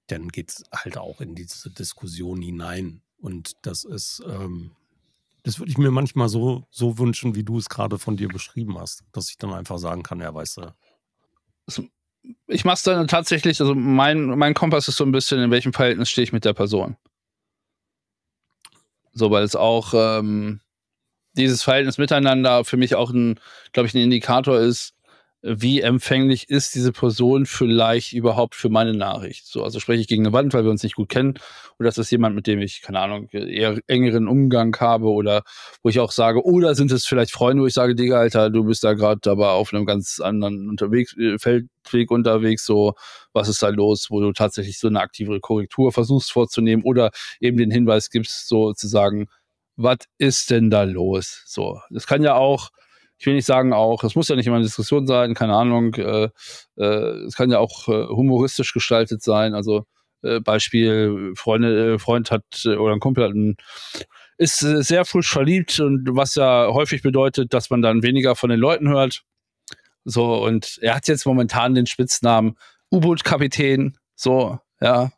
[0.06, 3.02] dann geht es halt auch in diese Diskussion hinein.
[3.18, 4.72] Und das ist, ähm,
[5.42, 8.78] das würde ich mir manchmal so, so wünschen, wie du es gerade von dir beschrieben
[8.78, 11.86] hast, dass ich dann einfach sagen kann, ja, weißt du.
[12.46, 15.72] Ich mache es dann tatsächlich, also mein, mein Kompass ist so ein bisschen, in welchem
[15.72, 16.96] Verhältnis stehe ich mit der Person.
[19.12, 20.60] So, weil es auch ähm,
[21.32, 23.40] dieses Verhältnis miteinander für mich auch ein,
[23.72, 24.94] glaube ich, ein Indikator ist,
[25.42, 29.46] wie empfänglich ist diese Person vielleicht überhaupt für meine Nachricht.
[29.46, 31.38] So, also spreche ich gegen eine Wand, weil wir uns nicht gut kennen,
[31.78, 35.42] oder ist das jemand, mit dem ich, keine Ahnung, eher engeren Umgang habe oder
[35.82, 38.64] wo ich auch sage, oder sind es vielleicht Freunde, wo ich sage, Digga, Alter, du
[38.64, 42.94] bist da gerade aber auf einem ganz anderen unterwegs, äh, Feldweg unterwegs, so,
[43.32, 47.56] was ist da los, wo du tatsächlich so eine aktive Korrektur versuchst vorzunehmen oder eben
[47.56, 49.26] den Hinweis gibst, so zu sagen,
[49.76, 51.42] was ist denn da los?
[51.46, 52.68] So, das kann ja auch,
[53.20, 55.94] ich will nicht sagen auch, es muss ja nicht immer eine Diskussion sein, keine Ahnung,
[55.96, 56.30] äh,
[56.76, 59.54] äh, es kann ja auch äh, humoristisch gestaltet sein.
[59.54, 59.84] Also
[60.22, 63.56] äh, Beispiel, Freunde, äh, Freund hat äh, oder ein Kumpel hat einen,
[64.38, 68.58] ist sehr frisch verliebt und was ja häufig bedeutet, dass man dann weniger von den
[68.58, 69.22] Leuten hört.
[70.04, 72.56] So, und er hat jetzt momentan den Spitznamen
[72.90, 75.12] U-Boot-Kapitän, so, ja.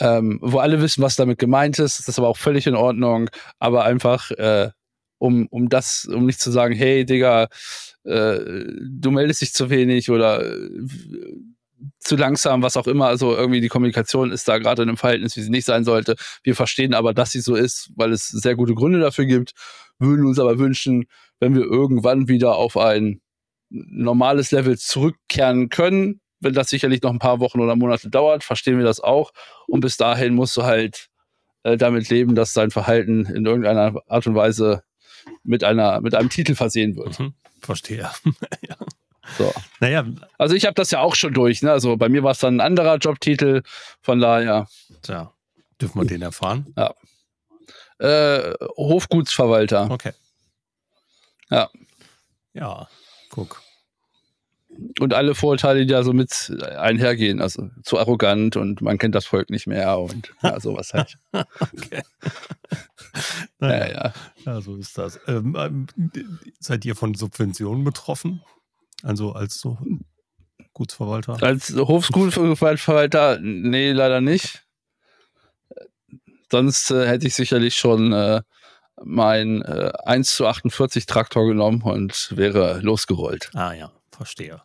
[0.00, 2.00] Ähm, wo alle wissen, was damit gemeint ist.
[2.00, 3.30] Das ist aber auch völlig in Ordnung.
[3.60, 4.70] Aber einfach, äh,
[5.22, 7.46] um, um das, um nicht zu sagen, hey Digga,
[8.02, 8.40] äh,
[8.80, 10.68] du meldest dich zu wenig oder äh,
[12.00, 13.06] zu langsam, was auch immer.
[13.06, 16.16] Also irgendwie die Kommunikation ist da gerade in einem Verhältnis, wie sie nicht sein sollte.
[16.42, 19.52] Wir verstehen aber, dass sie so ist, weil es sehr gute Gründe dafür gibt,
[20.00, 21.04] würden uns aber wünschen,
[21.38, 23.20] wenn wir irgendwann wieder auf ein
[23.70, 28.78] normales Level zurückkehren können, wenn das sicherlich noch ein paar Wochen oder Monate dauert, verstehen
[28.78, 29.30] wir das auch.
[29.68, 31.06] Und bis dahin musst du halt
[31.62, 34.82] äh, damit leben, dass dein Verhalten in irgendeiner Art und Weise
[35.42, 37.18] mit einer mit einem Titel versehen wird.
[37.18, 38.10] Mhm, verstehe.
[38.68, 38.76] ja.
[39.38, 39.52] So.
[39.80, 40.04] Naja.
[40.38, 41.62] Also ich habe das ja auch schon durch.
[41.62, 41.70] Ne?
[41.70, 43.62] Also bei mir war es dann ein anderer Jobtitel.
[44.00, 44.68] Von daher.
[45.02, 45.32] Tja,
[45.80, 46.74] dürfen wir den erfahren?
[46.76, 46.94] Ja.
[47.98, 49.90] Äh, Hofgutsverwalter.
[49.90, 50.12] Okay.
[51.50, 51.70] Ja.
[52.52, 52.88] Ja,
[53.30, 53.62] guck.
[55.00, 59.26] Und alle Vorurteile, die da so mit einhergehen, also zu arrogant und man kennt das
[59.26, 61.18] Volk nicht mehr und ja, sowas halt.
[61.32, 62.02] okay.
[63.58, 64.12] naja, ja, ja.
[64.46, 65.20] ja, so ist das.
[65.26, 65.86] Ähm, ähm,
[66.58, 68.42] seid ihr von Subventionen betroffen?
[69.02, 69.78] Also als so
[70.72, 71.42] Gutsverwalter?
[71.42, 74.64] Als Hofsgutsverwalter, nee, leider nicht.
[76.50, 78.42] Sonst äh, hätte ich sicherlich schon äh,
[79.02, 83.50] mein äh, 1 zu 48 Traktor genommen und wäre losgerollt.
[83.54, 83.90] Ah ja,
[84.22, 84.62] verstehe.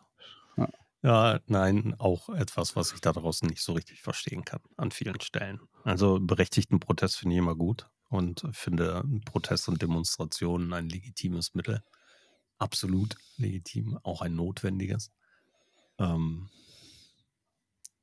[0.56, 0.68] Ja.
[1.02, 5.20] ja, nein, auch etwas, was ich da draußen nicht so richtig verstehen kann an vielen
[5.20, 5.60] Stellen.
[5.82, 11.82] Also berechtigten Protest finde ich immer gut und finde Protest und Demonstrationen ein legitimes Mittel.
[12.58, 15.10] Absolut legitim, auch ein notwendiges.
[15.98, 16.48] Ähm,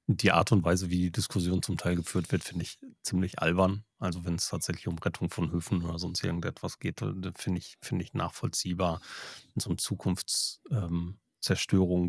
[0.08, 3.86] die Art und Weise, wie die Diskussion zum Teil geführt wird, finde ich ziemlich albern.
[3.98, 8.04] Also wenn es tatsächlich um Rettung von Höfen oder sonst irgendetwas geht, finde ich, finde
[8.04, 9.00] ich nachvollziehbar.
[9.46, 11.20] Wenn es um Zukunftszerstörung ähm,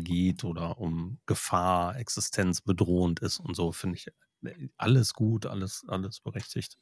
[0.03, 4.07] geht oder um Gefahr, Existenz bedrohend ist und so, finde ich
[4.43, 6.77] äh, alles gut, alles, alles berechtigt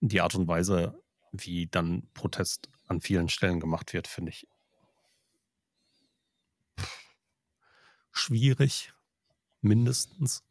[0.00, 1.00] die Art und Weise,
[1.32, 4.48] wie dann Protest an vielen Stellen gemacht wird, finde ich
[8.10, 8.92] schwierig,
[9.60, 10.42] mindestens.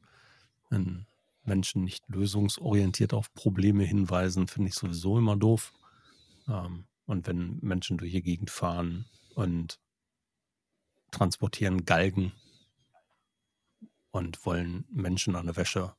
[0.70, 1.08] Wenn
[1.44, 5.74] Menschen nicht lösungsorientiert auf Probleme hinweisen, finde ich sowieso immer doof.
[6.48, 9.80] Ähm, und wenn Menschen durch die Gegend fahren und
[11.12, 12.32] transportieren Galgen
[14.12, 15.94] und wollen Menschen an der Wäsche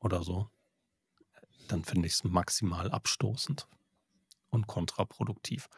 [0.00, 0.48] oder so,
[1.68, 3.66] dann finde ich es maximal abstoßend
[4.50, 5.68] und kontraproduktiv.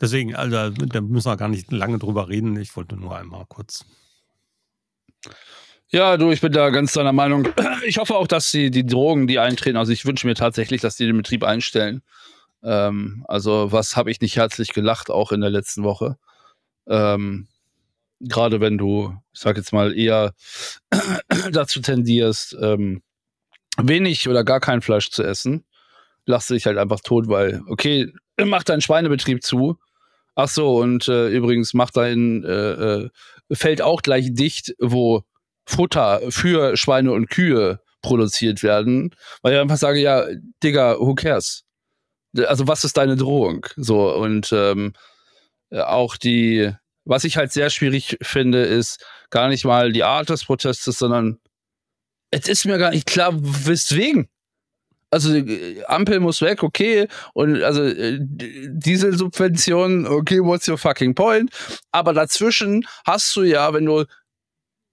[0.00, 2.56] Deswegen, also, da müssen wir gar nicht lange drüber reden.
[2.56, 3.84] Ich wollte nur einmal kurz.
[5.88, 7.48] Ja, du, ich bin da ganz deiner Meinung.
[7.86, 10.96] Ich hoffe auch, dass sie die Drogen, die eintreten, also ich wünsche mir tatsächlich, dass
[10.96, 12.02] die den Betrieb einstellen.
[12.62, 16.16] Ähm, also, was habe ich nicht herzlich gelacht, auch in der letzten Woche.
[16.86, 17.48] Ähm,
[18.22, 20.34] Gerade wenn du, ich sag jetzt mal, eher
[21.52, 23.02] dazu tendierst, ähm,
[23.78, 25.64] wenig oder gar kein Fleisch zu essen,
[26.26, 29.78] lachst du dich halt einfach tot, weil, okay, mach deinen Schweinebetrieb zu.
[30.34, 33.10] Ach so, und äh, übrigens macht dein äh, äh,
[33.52, 35.24] Feld auch gleich dicht, wo
[35.66, 40.26] Futter für Schweine und Kühe produziert werden, weil ich einfach sage, ja,
[40.62, 41.64] Digga, who cares?
[42.36, 43.66] Also was ist deine Drohung?
[43.76, 44.94] So, und ähm,
[45.70, 46.72] auch die,
[47.04, 51.38] was ich halt sehr schwierig finde, ist gar nicht mal die Art des Protestes, sondern
[52.30, 54.28] es ist mir gar nicht klar, weswegen.
[55.10, 61.50] also äh, Ampel muss weg, okay, und also äh, Dieselsubventionen, okay, what's your fucking point?
[61.90, 64.06] Aber dazwischen hast du ja, wenn du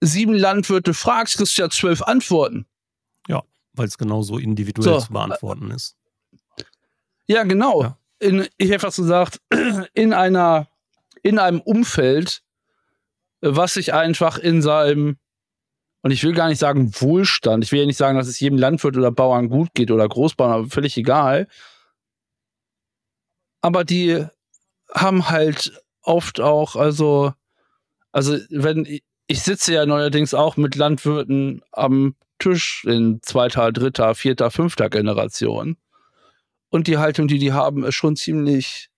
[0.00, 2.66] sieben Landwirte fragst, kriegst du ja zwölf Antworten.
[3.28, 3.42] Ja,
[3.72, 5.06] weil es genauso individuell so.
[5.06, 5.96] zu beantworten ist.
[7.26, 7.82] Ja, genau.
[7.82, 7.98] Ja.
[8.18, 9.40] In, ich hätte fast gesagt,
[9.94, 10.68] in einer,
[11.22, 12.42] in einem Umfeld,
[13.40, 15.18] was sich einfach in seinem
[16.02, 17.62] und ich will gar nicht sagen Wohlstand.
[17.62, 20.52] Ich will ja nicht sagen, dass es jedem Landwirt oder Bauern gut geht oder Großbauern,
[20.52, 21.46] aber völlig egal.
[23.60, 24.24] Aber die
[24.94, 27.34] haben halt oft auch, also,
[28.12, 28.86] also wenn
[29.26, 35.76] ich sitze ja neuerdings auch mit Landwirten am Tisch in zweiter, dritter, vierter, fünfter Generation.
[36.70, 38.89] Und die Haltung, die die haben, ist schon ziemlich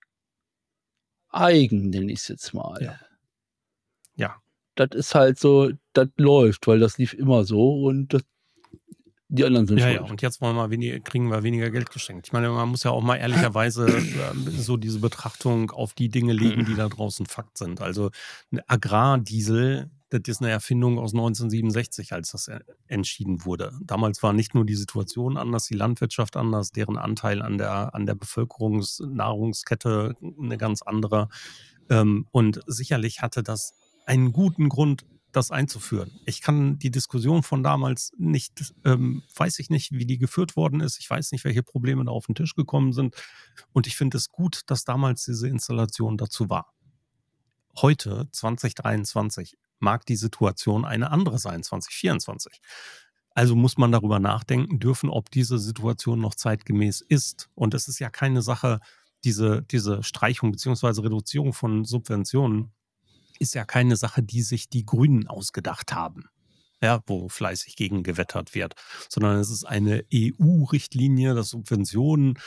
[1.33, 2.83] eigen, nenne ich es jetzt mal.
[2.83, 2.99] Ja.
[4.17, 4.43] ja
[4.75, 8.23] das ist halt so, das läuft, weil das lief immer so und das,
[9.29, 12.27] die anderen sind ja, ja, und jetzt wollen wir weniger, kriegen wir weniger Geld geschenkt.
[12.27, 16.35] Ich meine, man muss ja auch mal ehrlicherweise ähm, so diese Betrachtung auf die Dinge
[16.35, 17.81] legen, die da draußen Fakt sind.
[17.81, 18.11] Also
[18.51, 22.51] ein Agrardiesel, ist eine Erfindung aus 1967, als das
[22.87, 23.73] entschieden wurde.
[23.83, 28.07] Damals war nicht nur die Situation anders, die Landwirtschaft anders, deren Anteil an der, an
[28.07, 31.29] der Bevölkerungsnahrungskette eine ganz andere.
[31.91, 33.75] Ähm, und sicherlich hatte das
[34.07, 36.11] einen guten Grund, das einzuführen.
[36.27, 40.81] Ich kann die Diskussion von damals nicht, ähm, weiß ich nicht, wie die geführt worden
[40.81, 41.01] ist.
[41.01, 43.17] Ich weiß nicht, welche Probleme da auf den Tisch gekommen sind.
[43.73, 46.75] Und ich finde es gut, dass damals diese Installation dazu war.
[47.81, 52.61] Heute, 2023, mag die Situation eine andere sein, 2024.
[53.35, 57.49] Also muss man darüber nachdenken dürfen, ob diese Situation noch zeitgemäß ist.
[57.55, 58.81] Und es ist ja keine Sache,
[59.25, 61.03] diese, diese Streichung bzw.
[61.03, 62.73] Reduzierung von Subventionen
[63.39, 66.25] ist ja keine Sache, die sich die Grünen ausgedacht haben.
[66.83, 68.75] Ja, wo fleißig gegen gewettert wird,
[69.09, 72.39] sondern es ist eine EU-Richtlinie, dass Subventionen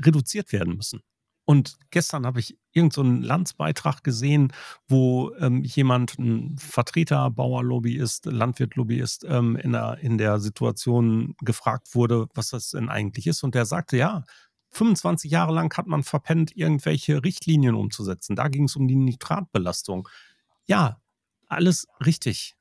[0.00, 1.00] reduziert werden müssen.
[1.44, 4.52] Und gestern habe ich irgendeinen so Landsbeitrag gesehen,
[4.86, 12.28] wo ähm, jemand, ein Vertreter, Bauerlobbyist, Landwirtlobbyist, ähm, in, der, in der Situation gefragt wurde,
[12.34, 13.42] was das denn eigentlich ist.
[13.42, 14.24] Und der sagte, ja,
[14.70, 18.36] 25 Jahre lang hat man verpennt, irgendwelche Richtlinien umzusetzen.
[18.36, 20.08] Da ging es um die Nitratbelastung.
[20.66, 21.00] Ja,
[21.48, 22.54] alles richtig.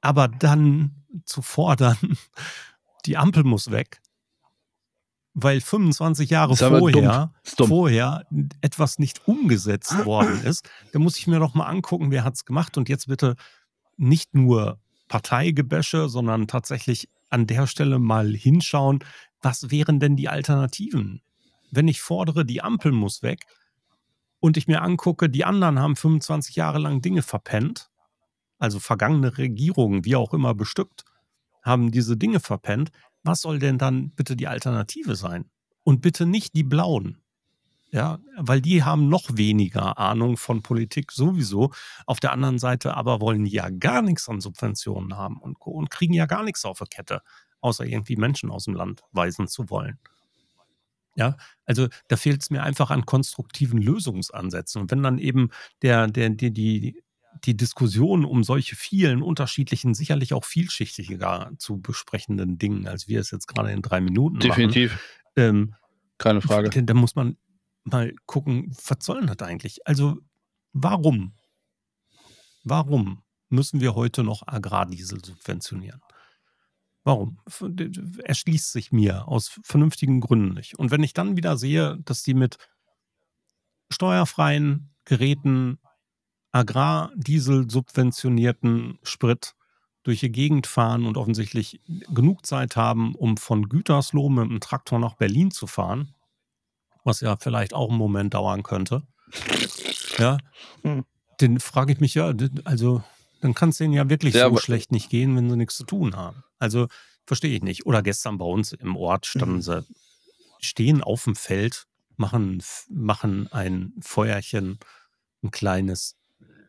[0.00, 1.96] Aber dann zu fordern,
[3.06, 4.00] die Ampel muss weg,
[5.34, 8.24] weil 25 Jahre vorher, vorher
[8.60, 12.44] etwas nicht umgesetzt worden ist, da muss ich mir doch mal angucken, wer hat es
[12.44, 12.78] gemacht.
[12.78, 13.34] Und jetzt bitte
[13.96, 19.00] nicht nur Parteigebäsche, sondern tatsächlich an der Stelle mal hinschauen,
[19.42, 21.20] was wären denn die Alternativen?
[21.70, 23.44] Wenn ich fordere, die Ampel muss weg
[24.38, 27.90] und ich mir angucke, die anderen haben 25 Jahre lang Dinge verpennt,
[28.58, 31.04] also vergangene Regierungen, wie auch immer bestückt,
[31.62, 32.92] haben diese Dinge verpennt,
[33.24, 35.50] was soll denn dann bitte die Alternative sein?
[35.82, 37.18] Und bitte nicht die Blauen.
[37.90, 41.72] Ja, weil die haben noch weniger Ahnung von Politik sowieso.
[42.06, 46.12] Auf der anderen Seite aber wollen ja gar nichts an Subventionen haben und, und kriegen
[46.12, 47.22] ja gar nichts auf der Kette
[47.64, 49.98] außer irgendwie Menschen aus dem Land weisen zu wollen.
[51.16, 54.82] Ja, also da fehlt es mir einfach an konstruktiven Lösungsansätzen.
[54.82, 57.02] Und wenn dann eben der, der, die, die,
[57.44, 63.30] die Diskussion um solche vielen unterschiedlichen, sicherlich auch vielschichtiger zu besprechenden Dingen, als wir es
[63.30, 64.92] jetzt gerade in drei Minuten Definitiv.
[64.92, 65.00] machen.
[65.36, 65.74] Ähm,
[66.18, 66.70] Keine Frage.
[66.82, 67.36] Da muss man
[67.84, 69.86] mal gucken, was soll das eigentlich?
[69.86, 70.18] Also
[70.72, 71.34] warum?
[72.62, 76.00] Warum müssen wir heute noch Agrardiesel subventionieren?
[77.04, 77.38] Warum?
[78.24, 80.78] Erschließt sich mir aus vernünftigen Gründen nicht.
[80.78, 82.56] Und wenn ich dann wieder sehe, dass die mit
[83.90, 85.78] steuerfreien Geräten,
[86.54, 89.54] Agrardiesel subventionierten Sprit
[90.04, 91.80] durch die Gegend fahren und offensichtlich
[92.14, 96.14] genug Zeit haben, um von Gütersloh mit dem Traktor nach Berlin zu fahren,
[97.02, 99.02] was ja vielleicht auch einen Moment dauern könnte,
[100.18, 100.38] ja,
[100.82, 101.04] hm.
[101.40, 102.32] den frage ich mich ja,
[102.64, 103.02] also
[103.40, 105.84] dann kann es denen ja wirklich ja, so schlecht nicht gehen, wenn sie nichts zu
[105.84, 106.44] tun haben.
[106.58, 106.86] Also
[107.26, 107.84] verstehe ich nicht.
[107.84, 109.62] Oder gestern bei uns im Ort standen mhm.
[109.62, 109.84] sie,
[110.60, 111.86] stehen auf dem Feld,
[112.16, 114.78] machen, machen ein Feuerchen,
[115.42, 116.16] ein kleines,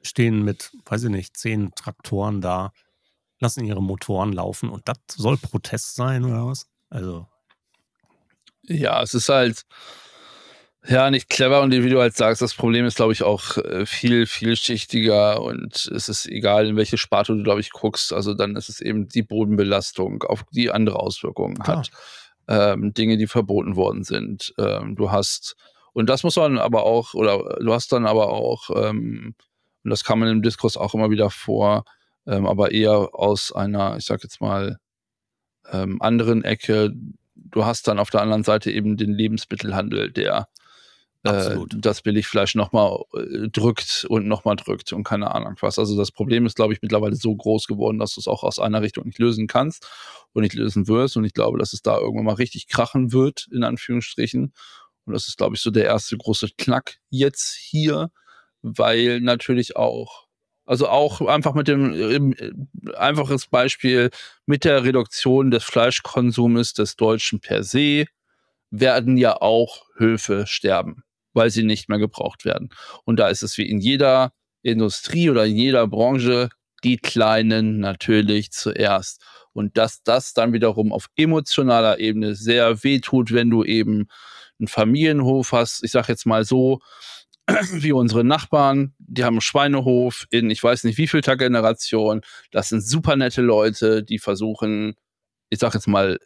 [0.05, 2.71] stehen mit, weiß ich nicht, zehn Traktoren da,
[3.39, 6.67] lassen ihre Motoren laufen und das soll Protest sein oder was?
[6.89, 7.27] Also.
[8.63, 9.65] Ja, es ist halt,
[10.87, 13.85] ja, nicht clever und wie du halt sagst, das Problem ist, glaube ich, auch äh,
[13.85, 18.13] viel, vielschichtiger und es ist egal, in welche Sparte du, glaube ich, guckst.
[18.13, 21.89] Also dann ist es eben die Bodenbelastung, auf die andere Auswirkungen hat.
[22.47, 24.53] Ähm, Dinge, die verboten worden sind.
[24.59, 25.55] Ähm, du hast,
[25.93, 29.33] und das muss man aber auch, oder du hast dann aber auch, ähm,
[29.85, 31.85] und das kam in dem Diskurs auch immer wieder vor,
[32.25, 34.79] ähm, aber eher aus einer, ich sag jetzt mal,
[35.71, 36.91] ähm, anderen Ecke,
[37.35, 40.47] du hast dann auf der anderen Seite eben den Lebensmittelhandel, der
[41.21, 45.77] äh, das Billigfleisch nochmal äh, drückt und nochmal drückt und keine Ahnung was.
[45.77, 48.57] Also das Problem ist, glaube ich, mittlerweile so groß geworden, dass du es auch aus
[48.57, 49.87] einer Richtung nicht lösen kannst
[50.33, 51.15] und nicht lösen wirst.
[51.15, 54.51] Und ich glaube, dass es da irgendwann mal richtig krachen wird, in Anführungsstrichen.
[55.05, 58.09] Und das ist, glaube ich, so der erste große Knack jetzt hier,
[58.77, 60.25] weil natürlich auch
[60.67, 64.09] also auch einfach mit dem äh, einfaches Beispiel
[64.47, 68.05] mit der Reduktion des Fleischkonsumes des Deutschen per se
[68.71, 71.03] werden ja auch Höfe sterben
[71.35, 72.69] weil sie nicht mehr gebraucht werden.
[73.03, 74.31] Und da ist es wie in jeder
[74.63, 76.49] Industrie oder in jeder Branche
[76.83, 79.21] die Kleinen natürlich zuerst.
[79.53, 84.07] Und dass das dann wiederum auf emotionaler Ebene sehr weh tut, wenn du eben
[84.59, 85.83] einen Familienhof hast.
[85.83, 86.79] Ich sage jetzt mal so,
[87.71, 92.21] wie unsere Nachbarn, die haben einen Schweinehof in ich weiß nicht wie viel Generation.
[92.51, 94.95] Das sind super nette Leute, die versuchen,
[95.49, 96.19] ich sage jetzt mal,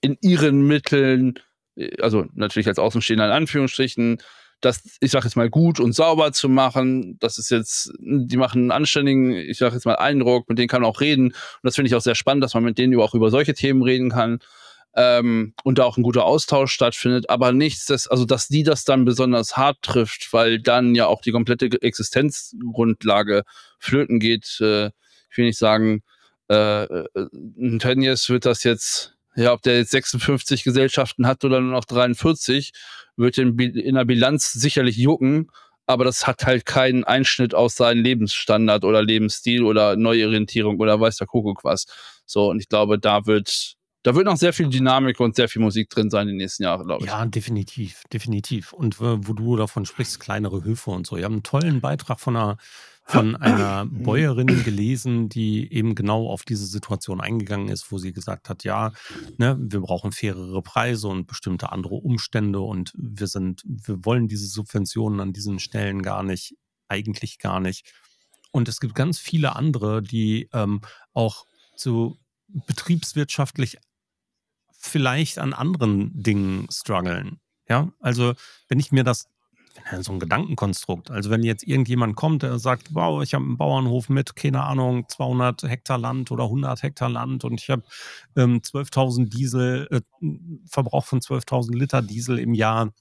[0.00, 1.34] in ihren Mitteln,
[1.76, 4.18] äh, also natürlich als Außenstehender in Anführungsstrichen,
[4.60, 7.16] das, ich sag jetzt mal, gut und sauber zu machen.
[7.18, 10.82] Das ist jetzt, die machen einen anständigen, ich sag jetzt mal, Eindruck, mit denen kann
[10.82, 11.28] man auch reden.
[11.28, 13.82] Und das finde ich auch sehr spannend, dass man mit denen auch über solche Themen
[13.82, 14.40] reden kann.
[14.94, 18.84] Ähm, und da auch ein guter Austausch stattfindet, aber nichts, das, also dass die das
[18.84, 23.44] dann besonders hart trifft, weil dann ja auch die komplette Existenzgrundlage
[23.78, 24.58] flöten geht.
[24.60, 24.86] Äh,
[25.30, 26.02] ich will nicht sagen,
[26.50, 27.06] äh, äh
[27.78, 32.72] Tönnies wird das jetzt ja, ob der jetzt 56 Gesellschaften hat oder nur noch 43,
[33.16, 35.50] wird in, in der Bilanz sicherlich jucken,
[35.86, 41.16] aber das hat halt keinen Einschnitt aus seinem Lebensstandard oder Lebensstil oder Neuorientierung oder weiß
[41.16, 41.86] der Kuckuck was.
[42.26, 45.60] So, und ich glaube, da wird, da wird noch sehr viel Dynamik und sehr viel
[45.60, 47.10] Musik drin sein in den nächsten Jahren, glaube ich.
[47.10, 48.72] Ja, definitiv, definitiv.
[48.72, 51.16] Und wo du davon sprichst, kleinere Höfe und so.
[51.16, 52.56] Wir haben einen tollen Beitrag von einer
[53.10, 58.48] von einer Bäuerin gelesen, die eben genau auf diese Situation eingegangen ist, wo sie gesagt
[58.48, 58.92] hat, ja,
[59.36, 64.46] ne, wir brauchen fairere Preise und bestimmte andere Umstände und wir sind, wir wollen diese
[64.46, 66.56] Subventionen an diesen Stellen gar nicht,
[66.88, 67.92] eigentlich gar nicht.
[68.52, 70.80] Und es gibt ganz viele andere, die ähm,
[71.12, 73.78] auch so betriebswirtschaftlich
[74.80, 77.40] vielleicht an anderen Dingen strugglen.
[77.68, 78.34] Ja, also
[78.68, 79.28] wenn ich mir das
[80.00, 81.10] so ein Gedankenkonstrukt.
[81.10, 85.08] Also wenn jetzt irgendjemand kommt, der sagt, wow, ich habe einen Bauernhof mit, keine Ahnung,
[85.08, 87.82] 200 Hektar Land oder 100 Hektar Land und ich habe
[88.36, 90.00] ähm, 12.000 Diesel, äh,
[90.66, 92.92] Verbrauch von 12.000 Liter Diesel im Jahr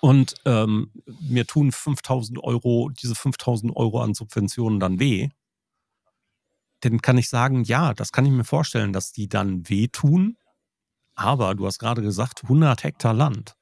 [0.00, 5.28] und ähm, mir tun 5.000 Euro, diese 5.000 Euro an Subventionen dann weh,
[6.80, 10.36] dann kann ich sagen, ja, das kann ich mir vorstellen, dass die dann wehtun.
[11.20, 13.54] Aber du hast gerade gesagt, 100 Hektar Land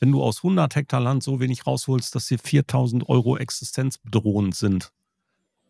[0.00, 4.92] wenn du aus 100 Hektar Land so wenig rausholst, dass dir 4000 Euro existenzbedrohend sind,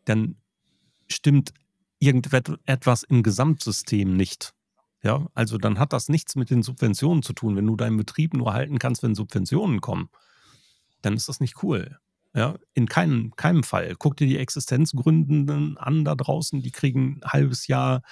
[0.05, 0.37] dann
[1.09, 1.53] stimmt
[1.99, 4.55] irgendetwas im Gesamtsystem nicht.
[5.03, 7.57] Ja, also dann hat das nichts mit den Subventionen zu tun.
[7.57, 10.09] Wenn du deinen Betrieb nur halten kannst, wenn Subventionen kommen,
[11.03, 11.99] dann ist das nicht cool.
[12.33, 13.97] Ja, in keinem, keinem Fall.
[13.99, 18.03] Guck dir die Existenzgründenden an da draußen, die kriegen ein halbes Jahr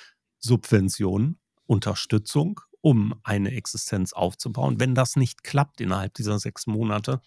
[0.41, 4.81] Subvention, Unterstützung um eine Existenz aufzubauen.
[4.81, 7.21] Wenn das nicht klappt innerhalb dieser sechs Monate,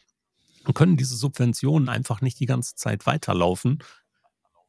[0.74, 3.84] können diese Subventionen einfach nicht die ganze Zeit weiterlaufen,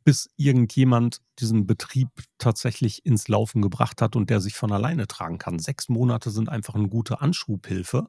[0.04, 5.38] bis irgendjemand diesen Betrieb tatsächlich ins Laufen gebracht hat und der sich von alleine tragen
[5.38, 5.58] kann.
[5.58, 8.08] Sechs Monate sind einfach eine gute Anschubhilfe.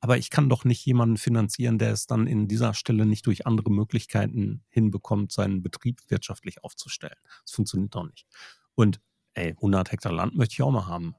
[0.00, 3.46] Aber ich kann doch nicht jemanden finanzieren, der es dann in dieser Stelle nicht durch
[3.46, 7.16] andere Möglichkeiten hinbekommt, seinen Betrieb wirtschaftlich aufzustellen.
[7.46, 8.26] Das funktioniert doch nicht.
[8.74, 9.00] Und
[9.32, 11.14] ey, 100 Hektar Land möchte ich auch mal haben.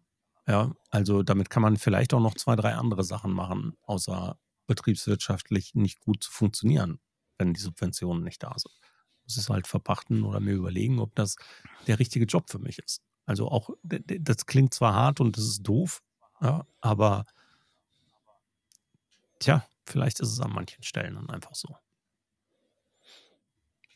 [0.49, 4.35] Ja, also damit kann man vielleicht auch noch zwei, drei andere Sachen machen, außer
[4.65, 6.99] betriebswirtschaftlich nicht gut zu funktionieren,
[7.38, 8.73] wenn die Subventionen nicht da sind.
[9.23, 11.35] Muss es halt verpachten oder mir überlegen, ob das
[11.85, 13.03] der richtige Job für mich ist.
[13.27, 16.01] Also auch, das klingt zwar hart und das ist doof,
[16.41, 17.25] ja, aber
[19.39, 21.75] tja, vielleicht ist es an manchen Stellen dann einfach so.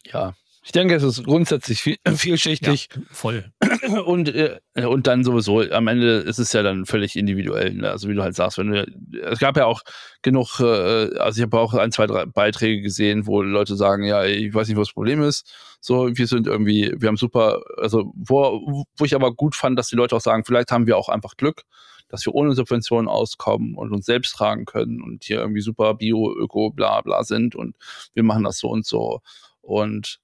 [0.06, 0.36] Ja,
[0.66, 2.89] ich denke, es ist grundsätzlich viel, vielschichtig.
[2.95, 3.51] Ja, voll.
[4.05, 7.74] Und, äh, und dann sowieso, am Ende ist es ja dann völlig individuell.
[7.74, 7.89] Ne?
[7.91, 8.86] Also wie du halt sagst, wenn du,
[9.24, 9.82] es gab ja auch
[10.22, 14.24] genug, äh, also ich habe auch ein, zwei, drei Beiträge gesehen, wo Leute sagen, ja,
[14.24, 15.53] ich weiß nicht, was das Problem ist.
[15.82, 19.89] So, wir sind irgendwie, wir haben super, also wo, wo ich aber gut fand, dass
[19.89, 21.64] die Leute auch sagen, vielleicht haben wir auch einfach Glück,
[22.07, 26.34] dass wir ohne Subventionen auskommen und uns selbst tragen können und hier irgendwie super Bio,
[26.34, 27.76] Öko, bla bla sind und
[28.14, 29.20] wir machen das so und so.
[29.61, 30.20] Und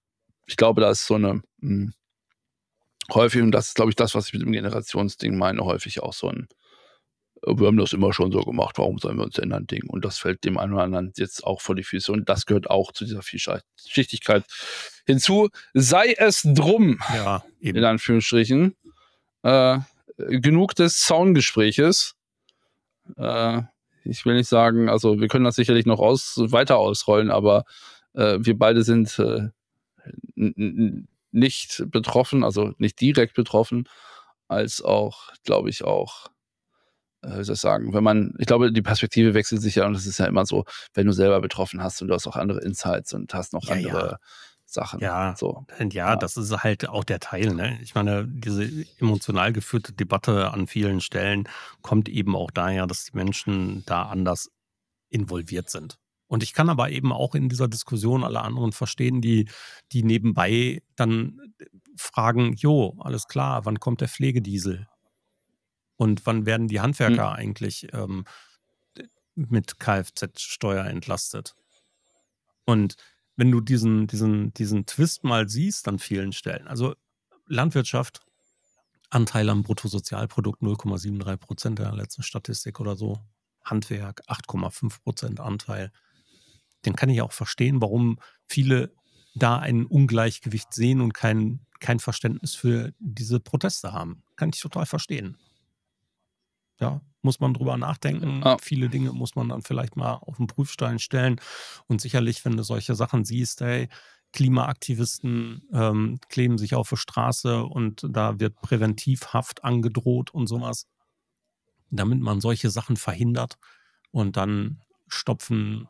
[0.49, 1.93] ich glaube, da ist so eine mh, hm,
[3.13, 6.13] häufig, und das ist, glaube ich, das, was ich mit dem Generationsding meine, häufig auch
[6.13, 6.47] so ein,
[7.45, 9.87] wir haben das immer schon so gemacht, warum sollen wir uns ändern, Ding?
[9.87, 12.11] Und das fällt dem einen oder anderen jetzt auch vor die Füße.
[12.11, 14.43] Und das gehört auch zu dieser Vielschichtigkeit
[15.05, 15.47] hinzu.
[15.73, 18.75] Sei es drum, ja, in Anführungsstrichen.
[19.43, 19.79] Äh,
[20.17, 22.15] genug des Soundgespräches.
[23.15, 23.61] Äh,
[24.03, 27.63] ich will nicht sagen, also wir können das sicherlich noch aus, weiter ausrollen, aber
[28.15, 29.47] äh, wir beide sind äh,
[31.31, 33.87] nicht betroffen, also nicht direkt betroffen,
[34.47, 36.27] als auch, glaube ich, auch,
[37.21, 39.95] äh, wie soll ich sagen, wenn man, ich glaube, die Perspektive wechselt sich ja und
[39.95, 42.61] es ist ja immer so, wenn du selber betroffen hast und du hast auch andere
[42.61, 44.17] Insights und hast noch Ja, andere ja.
[44.65, 44.99] Sachen.
[44.99, 45.65] Ja, so.
[45.79, 47.53] Und ja, das ist halt auch der Teil.
[47.55, 47.79] Ne?
[47.81, 48.69] Ich meine, diese
[48.99, 51.49] emotional geführte Debatte an vielen Stellen
[51.81, 54.51] kommt eben auch daher, dass die Menschen da anders
[55.09, 55.97] involviert sind.
[56.29, 59.49] Und ich kann aber eben auch in dieser Diskussion alle anderen verstehen, die,
[59.91, 61.53] die nebenbei dann
[61.97, 64.87] fragen, jo, alles klar, wann kommt der Pflegediesel?
[65.97, 68.25] Und wann werden die Handwerker eigentlich ähm,
[69.33, 71.55] mit Kfz-Steuer entlastet?
[72.63, 72.95] Und
[73.35, 76.93] wenn du diesen, diesen, diesen Twist mal siehst an vielen Stellen, also
[77.47, 78.21] Landwirtschaft,
[79.09, 83.19] Anteil am Bruttosozialprodukt 0,73 Prozent der letzten Statistik oder so,
[83.63, 85.91] Handwerk 8,5 Prozent Anteil,
[86.83, 88.93] dann kann ich auch verstehen, warum viele
[89.35, 94.23] da ein Ungleichgewicht sehen und kein, kein Verständnis für diese Proteste haben.
[94.35, 95.37] Kann ich total verstehen.
[96.79, 98.41] Ja, muss man drüber nachdenken.
[98.43, 98.57] Ah.
[98.61, 101.41] Viele Dinge muss man dann vielleicht mal auf den Prüfstein stellen.
[101.87, 103.89] Und sicherlich, wenn du solche Sachen siehst, hey,
[104.31, 110.87] Klimaaktivisten ähm, kleben sich auf der Straße und da wird Präventivhaft angedroht und sowas,
[111.89, 113.57] damit man solche Sachen verhindert.
[114.11, 115.87] Und dann stopfen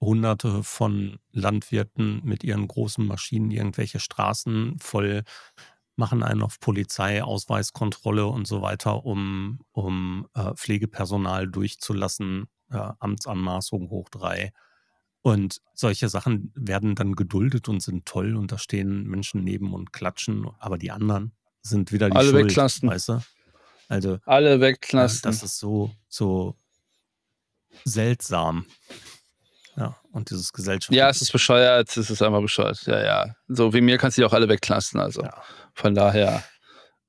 [0.00, 5.22] Hunderte von Landwirten mit ihren großen Maschinen irgendwelche Straßen voll,
[5.96, 13.88] machen einen auf Polizei, Ausweiskontrolle und so weiter, um, um äh, Pflegepersonal durchzulassen, äh, Amtsanmaßung
[13.88, 14.52] hoch drei.
[15.22, 19.92] Und solche Sachen werden dann geduldet und sind toll und da stehen Menschen neben und
[19.92, 21.32] klatschen, aber die anderen
[21.62, 22.88] sind wieder die Alle Schuld, wegklassen.
[22.88, 23.20] weißt du?
[23.88, 25.22] Also Alle wegklassen.
[25.22, 26.56] das ist so, so
[27.84, 28.66] seltsam.
[29.76, 30.94] Ja, und dieses Gesellschaft.
[30.94, 32.82] ja, es ist bescheuert, es ist einfach bescheuert.
[32.86, 33.34] Ja, ja.
[33.48, 34.98] So wie mir kannst du die auch alle wegklassen.
[35.00, 35.42] Also Ja.
[35.74, 36.42] von daher,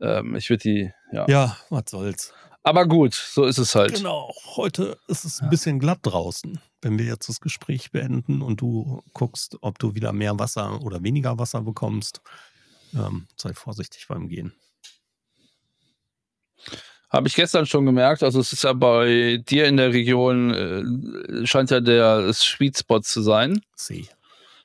[0.01, 1.26] ähm, ich würde die, ja.
[1.30, 2.34] ja, was soll's.
[2.63, 3.93] Aber gut, so ist es halt.
[3.95, 6.59] Genau, heute ist es ein bisschen glatt draußen.
[6.82, 11.01] Wenn wir jetzt das Gespräch beenden und du guckst, ob du wieder mehr Wasser oder
[11.01, 12.20] weniger Wasser bekommst,
[12.93, 14.53] ähm, sei vorsichtig beim Gehen.
[17.09, 18.21] Habe ich gestern schon gemerkt.
[18.21, 22.99] Also es ist ja bei dir in der Region, äh, scheint ja der Sweet Spot
[22.99, 23.61] zu sein.
[23.75, 24.07] See.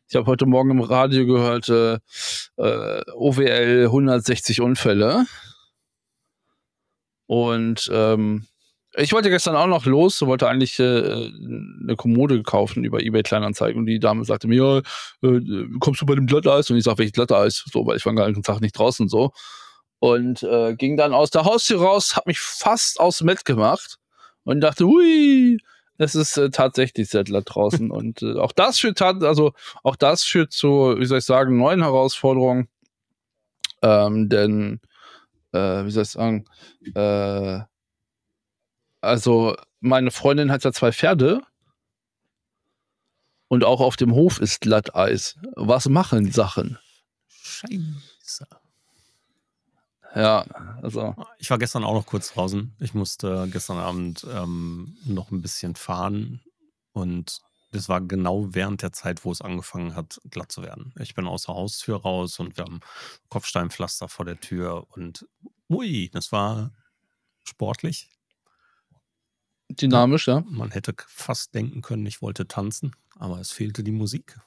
[0.09, 1.95] Ich habe heute Morgen im Radio gehört, äh,
[2.57, 5.25] äh, OWL 160 Unfälle.
[7.27, 8.47] Und ähm,
[8.95, 13.79] ich wollte gestern auch noch los, wollte eigentlich äh, eine Kommode kaufen über eBay Kleinanzeigen
[13.79, 14.83] und die Dame sagte mir,
[15.23, 15.41] ja, äh,
[15.81, 16.69] kommst du bei dem Glatteis?
[16.69, 17.65] Und ich sag, welches Glatteis?
[17.73, 19.33] So, weil ich war den ganzen Tag nicht draußen so.
[20.03, 24.01] Und äh, ging dann aus der Haustür raus, hab mich fast aus dem Bett gemacht
[24.43, 25.59] und dachte, hui,
[25.97, 27.89] es ist äh, tatsächlich sehr glatt draußen.
[27.93, 29.53] und äh, auch das führt also
[29.85, 32.69] auch das führt zu, wie soll ich sagen, neuen Herausforderungen.
[33.81, 34.81] Ähm, denn,
[35.53, 36.47] äh, wie soll ich sagen,
[36.97, 37.61] äh,
[39.01, 41.43] also meine Freundin hat ja zwei Pferde
[43.47, 45.39] und auch auf dem Hof ist Glatteis.
[45.55, 46.81] Was machen Sachen?
[47.29, 48.62] Scheiße.
[50.15, 50.45] Ja,
[50.83, 52.75] also Ich war gestern auch noch kurz draußen.
[52.81, 56.43] Ich musste gestern Abend ähm, noch ein bisschen fahren
[56.93, 57.41] und
[57.73, 60.93] das war genau während der Zeit, wo es angefangen hat, glatt zu werden.
[61.01, 62.81] Ich bin aus der Haustür raus und wir haben
[63.31, 65.27] Kopfsteinpflaster vor der Tür und
[65.71, 66.73] ui, das war
[67.45, 68.11] sportlich.
[69.71, 70.45] dynamisch, ja.
[70.47, 74.39] Man hätte fast denken können, ich wollte tanzen, aber es fehlte die Musik.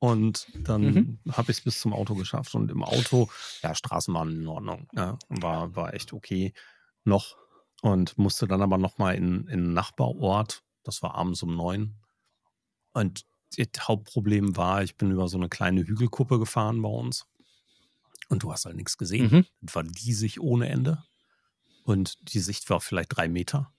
[0.00, 1.20] Und dann Mhm.
[1.30, 2.54] habe ich es bis zum Auto geschafft.
[2.54, 3.28] Und im Auto,
[3.62, 4.88] ja, Straßenbahn in Ordnung.
[4.94, 6.52] Ja, war, war echt okay
[7.04, 7.36] noch.
[7.82, 10.62] Und musste dann aber nochmal in, in einen Nachbarort.
[10.84, 11.96] Das war abends um neun.
[12.92, 13.24] Und
[13.56, 17.26] das Hauptproblem war, ich bin über so eine kleine Hügelkuppe gefahren bei uns.
[18.28, 19.30] Und du hast halt nichts gesehen.
[19.30, 19.46] Mhm.
[19.66, 21.02] Es war diesig ohne Ende.
[21.84, 23.72] Und die Sicht war vielleicht drei Meter.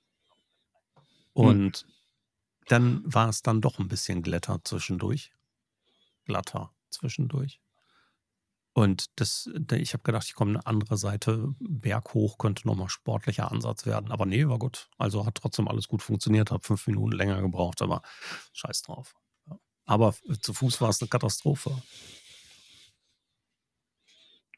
[1.34, 1.88] Und
[2.68, 5.32] dann war es dann doch ein bisschen glatter zwischendurch.
[6.32, 7.60] Glatter zwischendurch.
[8.74, 13.52] Und das, da- ich habe gedacht, ich komme eine andere Seite berghoch, könnte nochmal sportlicher
[13.52, 14.12] Ansatz werden.
[14.12, 14.88] Aber nee, war gut.
[14.98, 18.02] Also hat trotzdem alles gut funktioniert, habe fünf Minuten länger gebraucht, aber
[18.54, 19.14] scheiß drauf.
[19.86, 21.72] Aber zu Fuß war es eine Katastrophe.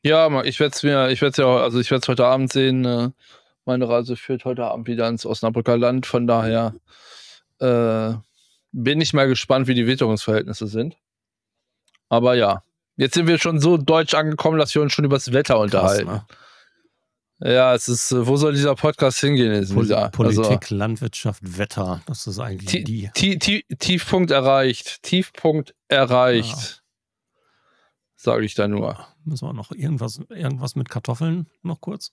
[0.03, 2.51] Ja, ich werde es mir, ich werde es ja, also ich werde es heute Abend
[2.51, 2.85] sehen.
[2.85, 3.09] Äh,
[3.65, 6.05] meine Reise führt heute Abend wieder ins Osnabrücker Land.
[6.05, 6.75] Von daher
[7.59, 8.13] äh,
[8.73, 10.97] bin ich mal gespannt, wie die Witterungsverhältnisse sind.
[12.13, 12.61] Aber ja,
[12.95, 15.63] jetzt sind wir schon so deutsch angekommen, dass wir uns schon über das Wetter Krass,
[15.63, 16.11] unterhalten.
[16.11, 16.25] ne?
[17.51, 19.73] Ja, es ist, wo soll dieser Podcast hingehen jetzt?
[19.73, 20.09] Pol Lisa?
[20.09, 22.01] Politik, Also, Landwirtschaft, Wetter.
[22.05, 23.09] Das ist eigentlich die.
[23.13, 25.01] Tie- Tie- Tiefpunkt erreicht.
[25.01, 26.83] Tiefpunkt erreicht.
[28.15, 29.05] Sage ich da nur.
[29.25, 32.11] Müssen wir noch irgendwas, irgendwas mit Kartoffeln noch kurz?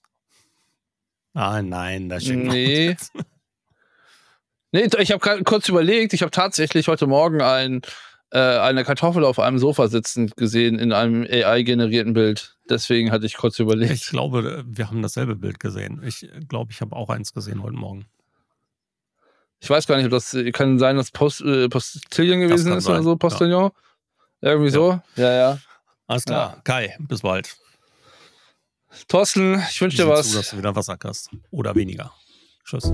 [1.33, 2.97] Ah, nein, das stimmt Nee.
[4.73, 7.81] Nee, ich habe gerade kurz überlegt, ich habe tatsächlich heute Morgen ein,
[8.31, 12.57] äh, eine Kartoffel auf einem Sofa sitzend gesehen in einem AI-generierten Bild.
[12.69, 13.91] Deswegen hatte ich kurz überlegt.
[13.91, 16.01] Ich glaube, wir haben dasselbe Bild gesehen.
[16.05, 18.05] Ich glaube, ich habe auch eins gesehen heute Morgen.
[19.59, 22.95] Ich weiß gar nicht, ob das kann sein, dass Post, äh, Postillon gewesen ist oder
[22.95, 23.15] sein, so, ja.
[23.17, 23.71] Postillon.
[24.41, 24.99] Irgendwie so.
[25.15, 25.59] Ja, ja.
[26.07, 26.61] Alles klar.
[26.63, 27.55] Kai, bis bald.
[29.07, 30.31] Thorsten, ich wünsche dir was.
[30.31, 31.29] Zu, dass du wieder Wasser kriegst.
[31.51, 32.11] Oder weniger.
[32.65, 32.91] Tschüss.